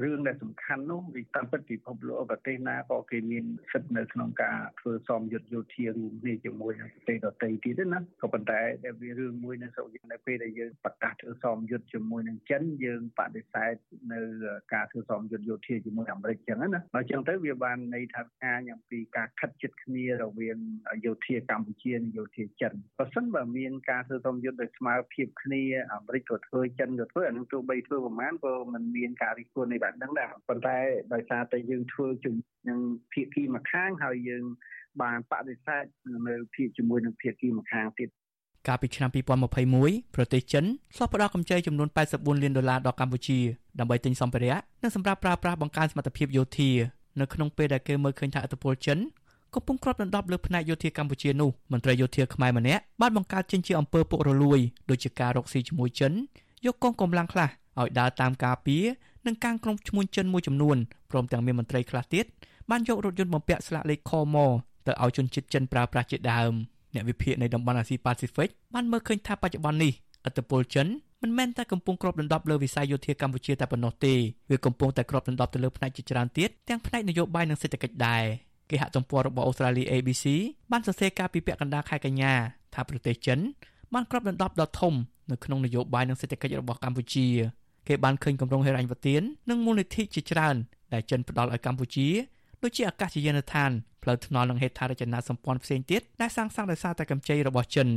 [0.03, 13.75] រឿងដែលសំខាន់នោះវាតាមពិតពិភពលោកប្រទេសណាក៏គេមានសិទ្ធិនៅក្នុងការធ្វើសមយុទ្ធយោធារួមគ្នាជាមួយនឹងប្រទេសដទៃទៀតណាក៏ប៉ុន្តែដែលវារឿងមួយនៅស្រុកយើងនៅពេលដែលយើងប្រកាសធ្វើសមយុទ្ធជាមួយនឹងចិនយើងបដិសេធ
[14.13, 14.19] នៅ
[14.73, 20.57] ការធ្វើសមយុទ្ធយោធាជាមួយអាមេរិកចឹងណាអញ្ចឹងទៅវាបានន័យថាអាញអំពីការខិតជិតគ្នារវាង
[21.05, 25.61] យោធាកម្ពុជានិងយោធាចិនបើសិនបើមានការធ្វើសមយុទ្ធដោយស្មើភាពគ្នា
[25.93, 30.77] អាមេរិកក៏ធ្វើចិនក៏ធ្វើអានឹងទោះបីធ្វើប្រមាណក៏មិនមានការរិះគន់នៃបែបហ្នឹងដែរប៉ុន្តែ
[31.13, 32.35] ដោយសារតែយើងធ្វើជំ
[32.69, 32.79] នឹង
[33.13, 34.43] ភាគីម្ខាងហើយយើង
[35.01, 35.83] បានបដិសេធ
[36.27, 38.09] នៅភាគជាមួយនឹងភាគីម្ខាងទៀត
[38.67, 39.09] កាលពីឆ្នាំ
[39.61, 40.65] 2021ប្រទេសចិន
[40.95, 43.39] ឆ្លោះផ្ដោតកម្ចីចំនួន84លានដុល្លារដល់កម្ពុជា
[43.79, 46.71] ដើម្បីទិញសម្ភារៈនិងសម្រាប់ប្រើប្រាស់បង្កើនសមត្ថភាពយោធា
[47.19, 48.97] នៅក្នុងពេលដែលគេមើលឃើញថាឥទ្ធិពលចិន
[49.53, 54.59] កំពុងគ្របដណ្ដប់លើផ្នែកយោធាកម្ពុជានោះមន្ត្រីយោធាខ្មែរម្នាក់បានបង្កើតចេញជាអំពើពុករលួយ
[54.89, 56.11] ដោយជាការរកស៊ីជាមួយចិន
[56.65, 58.83] យកកងកម្លាំងខ្លះឲ្យដើរតាមការពារ
[59.27, 60.77] និងកាងក្រុមឈ្មួញចិនមួយចំនួន
[61.11, 62.25] ព្រមទាំងមានមន្ត្រីខ្លះទៀត
[62.69, 64.37] បានយករថយន្តបំពាក់ស្លាកលេខខម
[64.87, 66.51] ទៅឲ្យជនជាតិចិនប្រើប្រាស់ជាដើម
[66.93, 69.93] អ្នកវិភាគនៃតំបន់អាស៊ីប៉ាស៊ីហ្វិកបានមើលឃើញថាបច្ចុប្បន្ននេះ
[70.27, 70.87] ឥទ្ធិពលចិន
[71.21, 74.13] មិនមែនតែកំពុងគ្របដណ្ដប់លើវិស័យយោធាកម្ពុជាតែប៉ុណ្ណោះទេ
[74.49, 78.23] វាកំពុងតែគ្របដណ្ដប់ទៅលើផ្នែកជាច្រើនទៀតទាំងផ្នែកនយោបាយនិងសេដ្ឋកិច្ចដែរ
[78.69, 80.25] គេហទំព័ររបស់អូស្ត្រាលី ABC
[80.71, 82.33] បានសរសេរការពីពាក់កណ្ដាលខែកញ្ញា
[82.73, 83.39] ថាប្រទេសចិន
[83.93, 84.93] បានគ្របដណ្ដប់ដ៏ធំ
[85.31, 87.27] នៅក្នុងនយោបាយនិងសេដ្ឋកិច្ចរបស់កម្ពុជា
[87.87, 90.55] គេបានឃើញគម្រោងហិរញ្ញប្បទាននិងមូលនិធិជាច្រើន
[90.93, 92.07] ដែលចិនផ្ដល់ឲ្យកម្ពុជា
[92.63, 93.71] ដូចជាអាកាសយានដ្ឋាន
[94.03, 97.87] ផ្លូវថ្នល់និងហេដ្ឋារចនាសម្ព័ន្ធផ្សេងទៀតដែលសាងសង់ដោយសារតែកម្ចីរបស់ចិន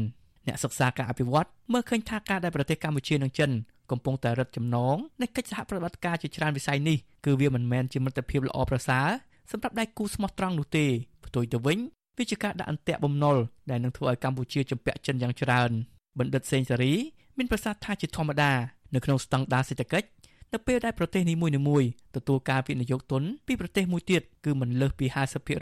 [0.47, 3.51] អ្នកសិក្សាការអភិវឌ្ឍមើលឃើញថាការដែលប្រទេសកម្ពុជានិងចិន
[3.91, 9.09] កំពុងតែរឹតចំណងនៃកិច្ចសហប្រតិបត្តិការជាច្រើនវិស័យនេះគឺវាមិនមែនជាមិត្តភាពល្អប្រសើរ
[9.51, 10.86] សម្រាប់ដៃគូស្មោះត្រង់នោះទេ
[11.26, 11.78] ផ្ទុយទៅវិញ
[12.18, 13.36] វាជាការដាក់អន្ទាក់បំណុល
[13.70, 15.70] ដែលនឹងធ្វើឲ្យកម្ពុជាជំពាក់ចិនយ៉ាងច្រើន
[16.18, 16.95] បណ្ឌិតសេងសេរី
[17.39, 18.53] មានប្រសាសន៍ថាជាធម្មតា
[18.95, 20.09] នៅក្នុងស្តង់ដារសេដ្ឋកិច្ច
[20.53, 25.07] នៅពេលដែលប្រទេសនីមួយៗទទួលការវិនិយោគទុនពីប្រទេសមួយទៀតគឺមិនលើសពី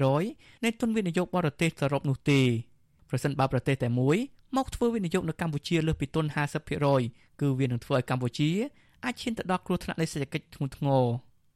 [0.04, 2.40] 50%នៃទុនវិនិយោគបរទេសសរុបនោះទេ
[3.10, 4.16] ប្រសិនបើប្រទេសតែមួយ
[4.56, 6.24] មកធ្វើវិនិយោគនៅកម្ពុជាលើសពីទុន
[6.82, 8.50] 50%គឺវានឹងធ្វើឲ្យកម្ពុជា
[9.04, 11.04] អាចឈានទៅដល់គ្រោះថ្នាក់នៃសេដ្ឋកិច្ចធ្ងន់ធ្ងរ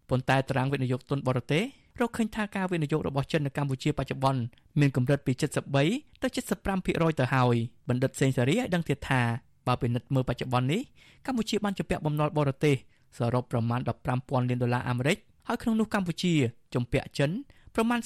[0.08, 1.64] ប៉ុន្តែតារាងវិនិយោគទុនបរទេស
[2.00, 4.42] រកឃើញថាការវិនិយោគរបស់ចិននៅកម្ពុជាបច្ចុប្បន្ន
[4.80, 5.32] មានកម្រិតពី
[5.76, 7.56] 73ទៅ75%ទៅហើយ
[7.88, 9.22] បណ្ឌិតសេងសារីឲ្យដឹងទៀតថា
[9.70, 10.80] បើពិនិត្យមើលបច្ចុប្បន្ននេះ
[11.26, 12.76] កម្ពុជាបានជំពាក់បំណុលបរទេស
[13.18, 13.80] សរុបប្រមាណ
[14.14, 15.18] 15,000លានដុល្លារអាមេរិក
[15.48, 16.32] ហើយក្នុងនោះកម្ពុជា
[16.74, 17.30] ជំពាក់ចិន
[17.74, 18.00] ប្រមាណ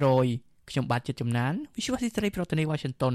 [0.00, 3.14] 40%ខ្ញុំបាទចិត្តចំណាន Visual Society ប្រធានាទី Washington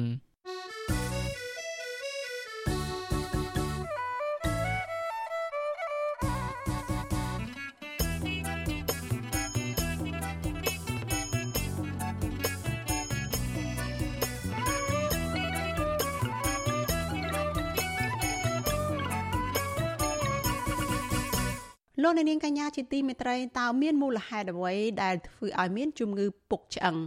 [22.10, 26.98] លោកនាងកញ្ញាជាទីមេត្រីតើមានមូលហេតុអ្វីដែលធ្វើឲ្យមានជំងឺពុកឆ្អឹង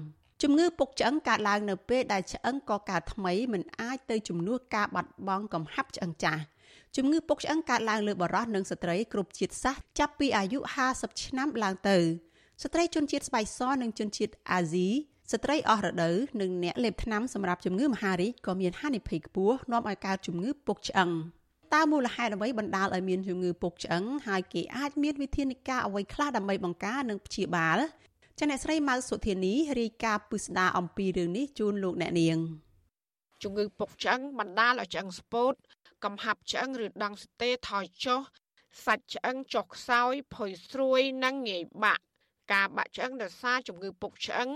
[0.43, 6.43] ជំងឺពុកឆ្អឹងកើតឡើងនៅពេលដែលឆ្អឹងកកើតថ្មីមិនអាចទៅជំនួសការបាត់បង់កំហាប់ឆ្អឹងចាស់
[6.97, 10.59] ជំងឺពុកឆ្អឹងកើតឡើងលើបុរសនិងស្ត្រីគ្រប់ជាតិសាសន៍ចាប់ពីអាយុ
[10.91, 11.99] 50ឆ្នាំឡើងទៅ
[12.63, 14.89] ស្ត្រីជនជាតិស្បែកសនិងជនជាតិអាស៊ី
[15.33, 21.11] ស្ត្រីអស់រដូវនិងអ្នកលេបថ្នាំសម្រាប់ជំងឺមហារីកក៏មានហានិភ័យខ្ពស់នាំឲ្យកើតជំងឺពុកឆ្អឹង។
[21.75, 27.79] តើមូលហេតុអ្វីបណ្ដាលឲ្យមានជំងឺពុកឆ្អឹងហើយគេអាចមានវិធានការអ្វីខ្លះដើម្បីបង្ការនិងព្យាបាល
[28.39, 32.39] ចាអ្នកស្រីម៉ៅសុធានីរាយការណ៍ពិស្ដារអំពីរឿងនេះជូនលោកអ្នកនាង
[33.43, 35.55] ជំងឺពុកឆ្អឹងបណ្ដាលឲ្យឆ្អឹងស្ពោត
[36.05, 38.21] កំហាប់ឆ្អឹងឬដង់ស្ទេថយចុះ
[38.85, 42.05] សាច់ឆ្អឹងចុះខ្សោយផុយស្រួយនិងងាយបាក់
[42.53, 44.49] ការបាក់ឆ្អឹងដោយសារជំងឺពុកឆ្អឹង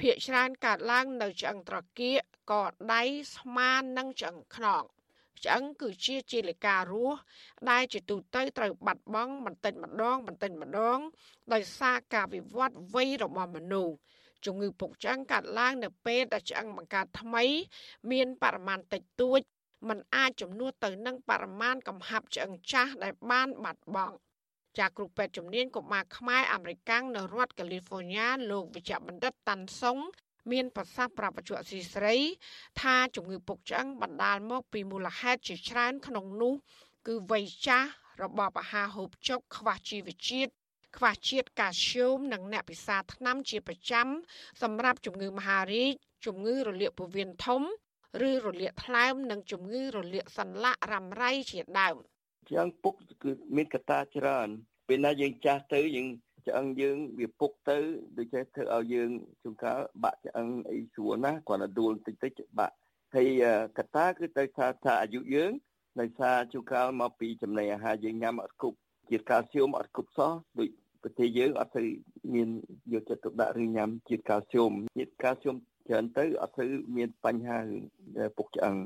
[0.00, 2.12] ភាគច្រើនកើតឡើងនៅឆ្អឹងត្រគា
[2.50, 3.02] កកដៃ
[3.36, 4.84] ស្មានិងឆ្អឹងខ្នង
[5.44, 7.18] ឆ្អឹងគឺជាជាលិការស់
[7.70, 10.98] ដែលជាទូទៅត្រូវបាត់បង់បន្តិចម្ដងបន្តិចម្ដង
[11.52, 13.94] ដោយសារការវិវត្តវ័យរបស់មនុស្ស
[14.44, 17.44] ជំងឺពុកឆ្អឹងកើតឡើងនៅពេលដែលឆ្អឹងបង្កើតថ្មី
[18.10, 19.40] មានបរិមាណតិចតួច
[19.88, 24.16] มันអាចជំនួសទៅនឹងបរិមាណកំហាប់ឆ្អឹងចាស់ដែលបានបាត់បង់
[24.78, 29.98] ចាគ្រូពេទ្យជំនាញកុមារខ្មែរអាមេរិកាំងនៅរដ្ឋកាលីហ្វ័រញ៉ាលោកវិជ្ជបណ្ឌិតតាន់សុង
[30.52, 32.16] មានប្រសាសន៍ប្រាប់បច្ចុប្បន្នស៊ីស្រី
[32.82, 36.54] ថាជំងឺពុកឆ្អឹងបណ្ដាលមកពីមូលហេតុជាច្រើនក្នុងនោះ
[37.06, 37.88] គឺវ័យចាស់
[38.22, 40.52] របបអាហារហូបចុកខ្វះជីវជាតិ
[40.96, 44.08] ខ្វះជាតិកាល់ស្យូមនិងអ្នកពិសាថ្នាំជាប្រចាំ
[44.62, 45.94] សម្រាប់ជំងឺមហារីក
[46.26, 47.62] ជំងឺរលាកពោះវៀនធំ
[48.28, 51.96] ឬរលាកថ្លើមនិងជំងឺរលាកសន្លាក់រ៉ាំរ៉ៃជាដើម
[52.50, 54.48] ជាងពុកគឺមានកត្តាច្រើន
[54.88, 56.06] ពេលណាយើងចាស់ទៅយើង
[56.46, 57.78] ឆ្អឹងយើងវាពុកទៅ
[58.18, 59.10] ដូចចេះធ្វើឲ្យយើង
[59.42, 62.74] ជួនកាលបាក់ឆ្អឹងអីស្រួលណាគ្រាន់តែដួលតិចតិចបាក់
[63.14, 63.44] ហើយ
[63.78, 65.52] កត្តាគឺទៅថាថាអាយុយើង
[66.00, 68.78] ដោយសារជួនកាលមកពីចំណីអាហារយើងញ៉ាំអត់គ្រប់
[69.10, 70.68] ជាតិកាល់ស្យូមអត់គ្រប់សោះដូច
[71.02, 71.82] ប្រទេសយើងអត់ទៅ
[72.34, 72.48] មាន
[72.92, 75.56] យកចិត្តទុកដាក់ឬញ៉ាំជាតិកាល់ស្យូមជាតិកាល់ស្យូម
[75.88, 76.66] ច្រើនទៅអត់ទៅ
[76.96, 77.58] មានបញ្ហា
[78.36, 78.76] ពុកឆ្អឹង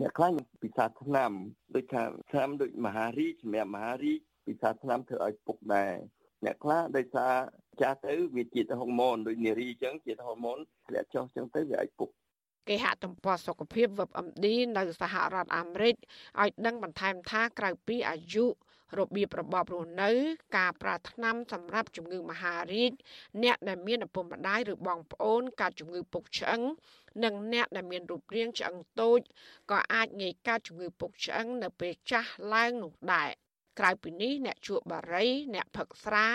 [0.00, 0.32] អ្នកខ្លះ
[0.62, 1.32] ពិសាថ្នាំ
[1.74, 5.94] ដូចថាថ្នាំដូចមហារីកសម្រាប់មហារីកពិសាថ្នាំធ្វើឲ្យពុកដែរ
[6.44, 7.34] អ្នកខ្លះដោយសារ
[7.80, 12.10] ចាស់ទៅវាជាតិហូម៉ូនដូចនារីអញ្ចឹងជាតិហូម៉ូនធ្លាក់ចុះអញ្ចឹងទៅវាអាចពុក
[12.68, 14.46] គេហទំព័រសុខភាព WebMD
[14.78, 15.94] នៅសហរដ្ឋអាមេរិក
[16.40, 18.46] ឲ្យដឹងបន្ថែមថាក្រៅពីអាយុ
[18.98, 20.10] របៀបរបបរស់នៅ
[20.56, 22.92] ការប្រើថ្នាំសម្រាប់ជំងឺមហារីក
[23.42, 26.62] អ្នកដែលមានឪពុកម្ដាយឬបងប្អូនកើតជំងឺពុកឆ្អឹង
[27.24, 29.20] និងអ្នកដែលមានរូបរាងឆ្អឹងតូច
[29.70, 33.30] ក៏អាចងាយកើតជំងឺពុកឆ្អឹងនៅពេលចាស់ឡើងនោះដែរ
[33.78, 36.26] ក្រៅពីនេះអ្នកជក់បារី អ្នកផឹកស្រា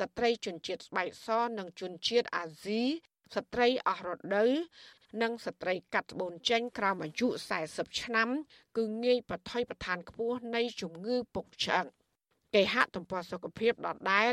[0.00, 1.28] ស្ត្រីជនជាតិស្បែកស
[1.58, 2.82] និងជនជាតិអាស៊ី
[3.34, 4.50] ស្ត្រីអស់រដូវ
[5.22, 7.28] និងស្ត្រីកាត់ត្បូនចេញក្រោមអាយុ
[7.64, 8.28] 40ឆ្នាំ
[8.76, 11.86] គឺងាយប្រថុយប្រឋានខ្ពស់នៃជំងឺពុកឆ្អឹង
[12.54, 14.32] គេហទំព័រសុខភាពដដែល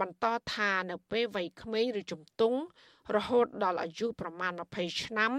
[0.00, 2.58] បន្តថានៅពេលវ័យក្មេងឬជំទង់
[3.16, 5.32] រហូតដល់អាយុប្រមាណ20ឆ្នាំ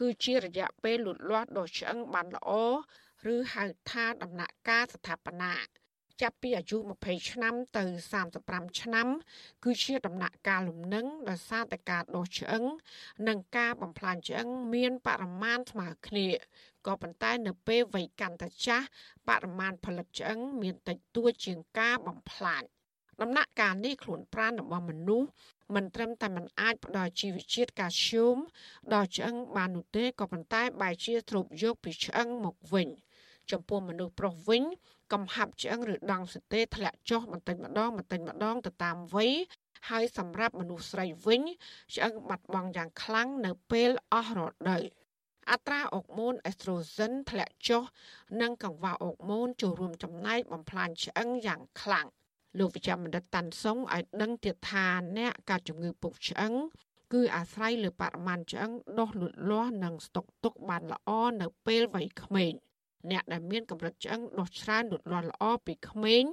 [0.00, 2.50] គឺជារយៈពេលលូតលាស់ដ៏ឆ្អឹងបានល្អ
[3.34, 5.54] ឬហៅថាដំណាក់កាលស្ថាបនា
[6.22, 7.84] ចាប់ពីអាយុ20ឆ្នាំទៅ
[8.30, 9.08] 35ឆ្នាំ
[9.64, 12.64] គឺជាដំណាក់កាលលំនឹងដោយសារតែការដុសឆ្អឹង
[13.28, 16.28] និងការបំផ្លាញឆ្អឹងមានបរិមាណស្មើគ្នា
[16.86, 18.86] ក៏ប៉ុន្តែនៅពេលវ័យកាន់តែចាស់
[19.28, 22.62] បរិមាណផលិតឆ្អឹងមានតិចតួចជាងការបំផ្លាញ
[23.22, 25.28] ដំណាក់កាលនេះខ្លួនប្រាណរបស់មនុស្ស
[25.74, 28.36] មិនត្រឹមតែមិនអាចផ្ដល់ជីវជាតិកាល់ស្យូម
[28.94, 32.88] ដល់ឆ្អឹងបាននោះទេក៏ប៉ុន្តែបែរជាស្រូបយកពីឆ្អឹងមកវិញ
[33.50, 34.62] ចំពោះមនុស្សប្រុសវិញ
[35.12, 39.32] កំហាប់ឆ្អឹងឬដង់សទេធ្លាក់ចុះបន្តិចម្ដងបន្តិចម្ដងទៅតាមវ័យ
[39.88, 41.42] ហើយសម្រាប់មនុស្សស្រីវិញ
[41.94, 44.40] ឆ្អឹងបាត់បង់យ៉ាងខ្លាំងនៅពេលអស់រ
[44.70, 44.84] ដូវ
[45.50, 47.82] អត្រាអុកម៉ូនអេស្ត្រូសិនធ្លាក់ចុះ
[48.40, 52.06] និងកង្វះអុកម៉ូនចូលរួមចំណែកបំផ្លាញឆ្អឹងយ៉ាងខ្លាំង
[52.58, 54.86] លោកវិជ្ជបណ្ឌិតតាន់សុងឲ្យដឹងទៀតថា
[55.18, 56.54] អ្នកកើតជំងឺពុកឆ្អឹង
[57.12, 62.52] គឺអាស្រ័យលើបរិមាណឆ្អឹងដុះលូតលាស់និងស្តុកទុកបានល្អនៅពេលវ័យក្មេង
[63.10, 66.24] អ្នកដែលមានកម្រិតឆ្អឹងដុះច្រើនលូតលាស់ល្អពីក្មេង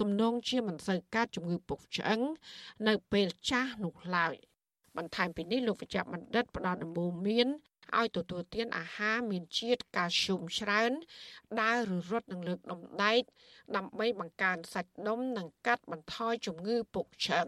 [0.00, 2.20] ទំនងជាមិនសូវកើតជំងឺពុកឆ្អឹង
[2.88, 4.34] នៅពេលចាស់នោះឡើយ
[4.96, 7.48] បន្ថែមពីនេះលោកវិជ្ជបណ្ឌិតផ្ដល់ដំបូន្មាន
[7.98, 10.92] ឲ្យទទួលទានអាហារមានជាតិកាល់ស្យូមច្រើន
[11.62, 13.22] ដើរឬរត់នឹងលើកដុំដែក
[13.76, 17.46] ដើម្បីបង្កើនសាច់ដុំនិងកាត់បន្ថយជំងឺពុកឆ្អឹង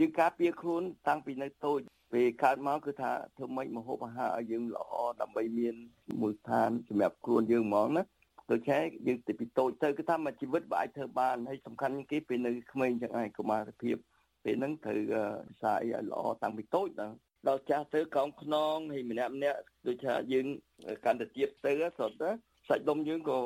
[0.00, 1.80] យើងការពារខ្លួនតាំងពីនៅតូច
[2.14, 5.74] ពេលកើតមកគឺថាធ្វើម៉េចមហូបអាហារឲ្យយើងល្អដើម្បីមាន
[6.20, 8.04] មូលដ្ឋានសម្រាប់ខ្លួនយើងហ្មងណា
[8.50, 13.96] ដូច្នេះយើងទៅពីតូចទៅគឺថាមួយជីវិតវាអាចធ្វើបានហើយសំខាន់គេពេលនៅក្មេងចឹងហើយកុមារភាព
[14.44, 17.14] ពេលហ្នឹងត្រូវភាសាអីឲ្យល្អតាំងពីតូចដល់
[17.48, 20.46] ដល់ចាស់ទៅកោងខ្នងហើយម្នាក់ម្នាក់ដូចថាយើង
[21.04, 22.30] កាន់តែទៀតទៅស្រុតទៅ
[22.68, 23.40] សាច់ដុំយើងក៏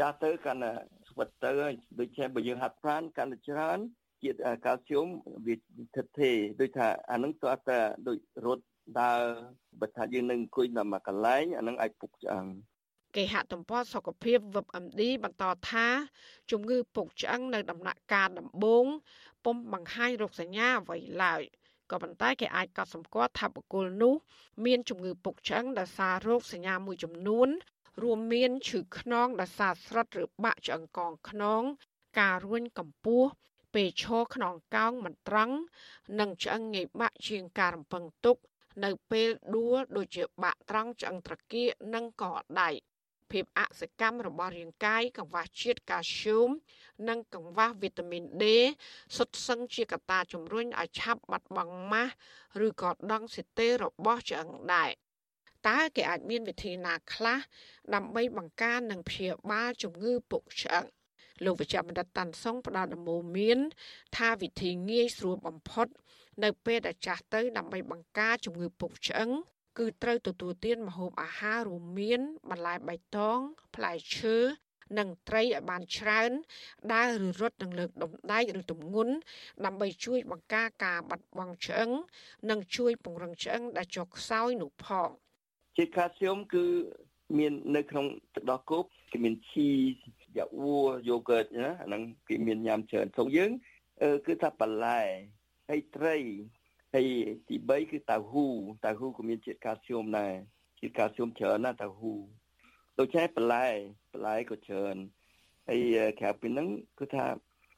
[0.00, 0.72] ចាស់ទៅកាន់តែ
[1.08, 3.78] ស្វិតទៅហើយដូចជាបើយើងហាត់ប្រាណកាន់តែច្រើន
[4.22, 5.06] ជាតិកាល់ស្យូម
[5.46, 8.64] វាស្ថិតទេដូចថាអានឹងតើតើដូចរត់
[9.00, 9.20] ដើរ
[9.80, 12.44] បើថាយើងនឹងអង្គុយនៅមួយកន្លែងអានឹងអាចពុកឆ្អឹង
[13.16, 15.86] គេហទំព័រសុខភាព WebMD បន្តថា
[16.50, 18.86] ជំងឺពុកឆ្អឹងនៅដំណាក់កាលដំបូង
[19.44, 21.42] ពុំបង្ហាញរោគសញ្ញាអ្វីឡើយ
[21.90, 24.14] ក៏ប៉ុន្តែគេអាចកត់សម្គាល់ថាបុគ្គលនោះ
[24.64, 27.48] មានជំងឺពុកឆ្អឹងដោយសាររោគសញ្ញាមួយចំនួន
[28.02, 31.62] រួមមានឈឺខ្នងដោយសារស្រុតឬបាក់ឆ្អឹងកងខ្នង
[32.20, 33.30] ការរួញកម្ពស់
[33.74, 35.56] ពេលឈរខ្នងកោងមិនត្រង់
[36.20, 38.36] និងឆ្អឹងងាយបាក់ជាងការរំពឹងទុក
[38.84, 42.24] នៅពេលដួលដូចជាបាក់ត្រង់ឆ្អឹងត្រគាកនិងក
[42.60, 42.70] ដៃ
[43.30, 46.50] ភាពអសកម្មរបស់រាងកាយកង្វះជាតិកាល់ស្យូម
[47.08, 48.44] និងកង្វះវីតាមីន D
[49.16, 52.14] សុទ្ធសឹងជាកត្តាជំរុញឲ្យឆាប់បាត់បង់ម៉ាស់
[52.66, 54.90] ឬក៏ដង់ស៊ីតេរបស់ឆ្អឹងដែរ
[55.68, 57.38] តើគេអាចមានវិធីណាខ្លះ
[57.94, 60.86] ដើម្បីបង្ការនិងព្យាបាលជំងឺពុកឆ្អឹង
[61.44, 63.58] លោកវិជ្ជបណ្ឌិតតាន់សុងផ្ដល់ដំបូន្មាន
[64.16, 65.86] ថាវិធីងាយស្រួលបំផុត
[66.44, 69.30] នៅពេលដែលចាស់ទៅដើម្បីបង្ការជំងឺពុកឆ្អឹង
[69.78, 72.20] គឺត្រូវទទួលទានម្ហូបអាហាររួមមាន
[72.50, 73.38] បន្លែបៃតង
[73.74, 74.36] ផ្លែឈើ
[74.98, 76.30] និងត្រីឲ្យបានច្រើន
[76.94, 79.14] ដើរឬរត់នឹងលើកដុំដែកឬទម្ងន់
[79.64, 81.90] ដើម្បីជួយបង្ការការបាត់បង់ឆ្អឹង
[82.50, 85.08] និងជួយពង្រឹងឆ្អឹងដែលចុះខ្សោយនោះផង
[85.76, 86.64] ជាតិកាល់ស្យូមគឺ
[87.38, 89.68] មាននៅក្នុងទឹកដោះគោគេមានឈី
[90.36, 90.78] យ៉ាវ៉ូ
[91.08, 93.50] យូហ្គតណាអាហ្នឹងគេមានញ៉ាំច្រើនស្រុកយើង
[94.26, 95.00] គឺថាបន្លែ
[95.68, 96.16] ហើយត្រី
[96.94, 97.06] ហើយ
[97.48, 98.46] ទី3គឺតៅហ៊ូ
[98.84, 100.32] តៅហ៊ូក៏មានជាតិកាល់ស្យូមដែរ
[100.80, 102.14] ជាតិកាល់ស្យូមច្រើនណាស់តៅហ៊ូ
[102.98, 103.66] ដូច្នេះបន្លែ
[104.12, 104.96] បន្លែក៏ច្រើន
[105.68, 105.80] ហើយ
[106.20, 106.68] ក្រៅពីហ្នឹង
[106.98, 107.24] គឺថា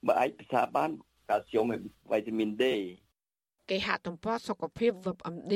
[0.06, 0.90] បើអាចពិសាបាន
[1.28, 1.66] កាល់ស្យូម
[2.10, 2.64] វីតាមីន D
[3.70, 5.54] គេហទំព័រសុខភាព WebMD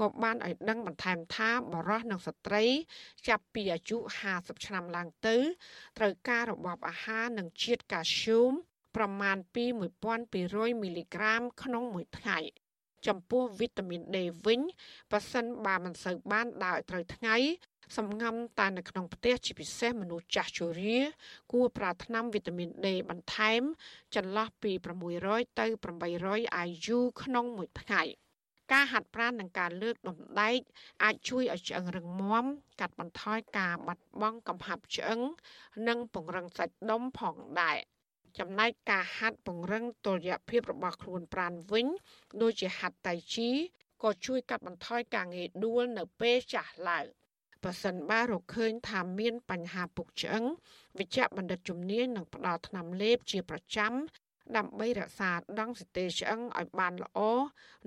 [0.00, 2.64] ក៏បានឲ្យដឹងបន្ថែមថាបរិសនិងស្ត្រី
[3.28, 3.98] ចាប់ពីអាយុ
[4.32, 5.36] 50ឆ្នាំឡើងទៅ
[5.98, 8.52] ត្រូវការរបបអាហារនិងជាតិកាល់ស្យូម
[8.96, 9.64] ប្រមាណពី
[10.22, 12.38] 1200មីលីក្រាមក្នុងមួយថ្ងៃ
[13.06, 14.16] ចំពោះវីតាមីន D
[14.46, 14.60] វិញ
[15.12, 17.36] ប៉ះសិនបើមិនសូវបានដើរឲ្យត្រូវថ្ងៃ
[17.96, 20.98] សម្ងំតែនៅក្នុងផ្ទះជាពិសេសមនុស្សចាស់ជរា
[21.52, 23.62] គួរប្រើថ្នាំវីតាមីន D បន្ថែម
[24.14, 24.72] ចន្លោះពី
[25.14, 25.66] 600ទៅ
[26.14, 28.02] 800 IU ក្នុងមួយថ្ងៃ
[28.72, 30.58] ការហាត់ប្រាណនិងការលើកដុំដែក
[31.04, 32.44] អាចជួយឲ្យឆ្អឹងរឹងមាំ
[32.80, 35.20] កាត់បន្ថយការបាត់បង់កំហាប់ឆ្អឹង
[35.88, 37.78] និងពង្រឹងសាច់ដុំផងដែរ
[38.38, 41.86] ចំណែកការហាត់ពង្រឹងតុល្យភាពរបស់ខ្លួនប្រាណវិញ
[42.42, 43.50] ដូចជាហាត់តៃជី
[44.02, 47.06] ក៏ជួយកាត់បន្ថយការងាយដួលនៅពេលចាស់ឡើង
[47.64, 50.44] ប្រសិនបើរកឃើញថាមានបញ្ហាពុកឆ្អឹង
[50.98, 53.92] វិជ្ជបណ្ឌិតជំនាញនឹងផ្ដល់ថ្នាំលេបជាប្រចាំ
[54.56, 57.18] ដើម្បីរក្សាដង់សីតេឆ្អឹងឲ្យបានល្អ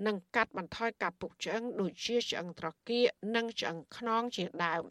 [0.06, 3.06] និងកាត់បន្ថយការពុកឆ្អឹងដូចជាឆ្អឹងត្រគាក
[3.36, 4.84] និងឆ្អឹងខ្នងជាដើម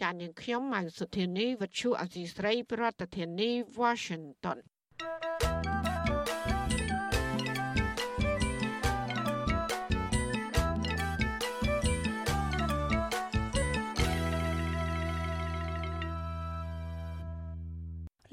[0.00, 4.58] ចាននាងខ្ញុំម៉ៅសុធានីវិទ្យុអសីស្រីប្រធានាធិបតី Washington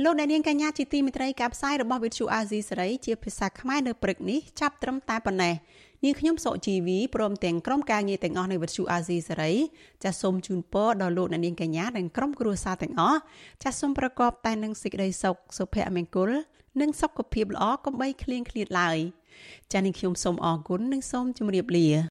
[0.04, 5.56] លោកអ្នកនាងកញ្ញាជាទីមេត្រីការផ្សាយរបស់វិទ្យុអាស៊ីសេរីជាភាសាខ្មែរនៅព្រឹកនេះចាប់ត្រឹមតែប៉ុណ្ណេះ
[6.04, 9.52] នាងខ្ញុំសុជីវីព្រមទាំងក្រុមការងារទាំងអស់នៃវិទ្យុអាស៊ីសេរី
[10.04, 13.20] ចាសសូមជូនពរដល់លោកអ្នកនាងកញ្ញានិងក្រុមគ្រួសារទាំងអស់
[13.64, 16.32] ចាសសូមប្រកបតែនឹងសេចក្តីសុខសុភមង្គល
[16.82, 18.98] និងសុខភាពល្អកុំបីឃ្លៀងឃ្លាតឡើយ
[19.72, 22.11] ចាសនាងខ្ញុំសូមអរគុណនិងសូមជម្រាបលា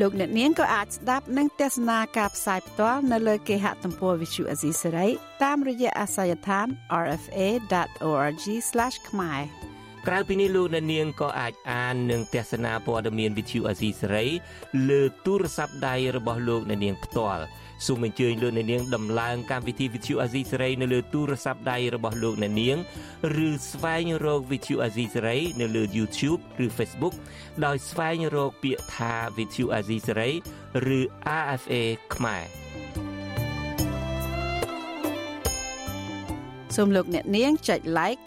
[0.00, 5.08] លោកអ្នកនាងក៏អាចស្ដាប់និងទស្សនាការផ្សាយផ្ទាល់នៅលើគេហទំព័រ Visual Asia សេរី
[5.42, 6.66] តាមរយៈអាស័យដ្ឋាន
[7.10, 8.44] rfa.org/
[9.08, 9.63] ខ្មែរ
[10.08, 14.26] ក្រៅពីនេះលោកអ្នកនាងក៏អាចអាននិងទស្សនាព័ត៌មាន Visual Asia សេរី
[14.88, 17.44] លើទូរស័ព្ទដៃរបស់លោកអ្នកនាងផ្ទាល់
[17.86, 22.76] សូមអញ្ជើញលោកអ្នកនាងដំឡើងកម្មវិធី Vithu Azizi សេរីនៅលើទូរស័ព្ទដៃរបស់លោកអ្នកនាង
[23.46, 27.14] ឬស្វែងរក Vithu Azizi សេរីនៅលើ YouTube ឬ Facebook
[27.64, 30.30] ដោយស្វែងរកពាក្យថា Vithu Azizi សេរី
[30.96, 31.00] ឬ
[31.40, 31.74] RFA
[32.14, 32.44] ខ្មែរ
[36.76, 38.26] សូមលោកអ្នកនាងចុច like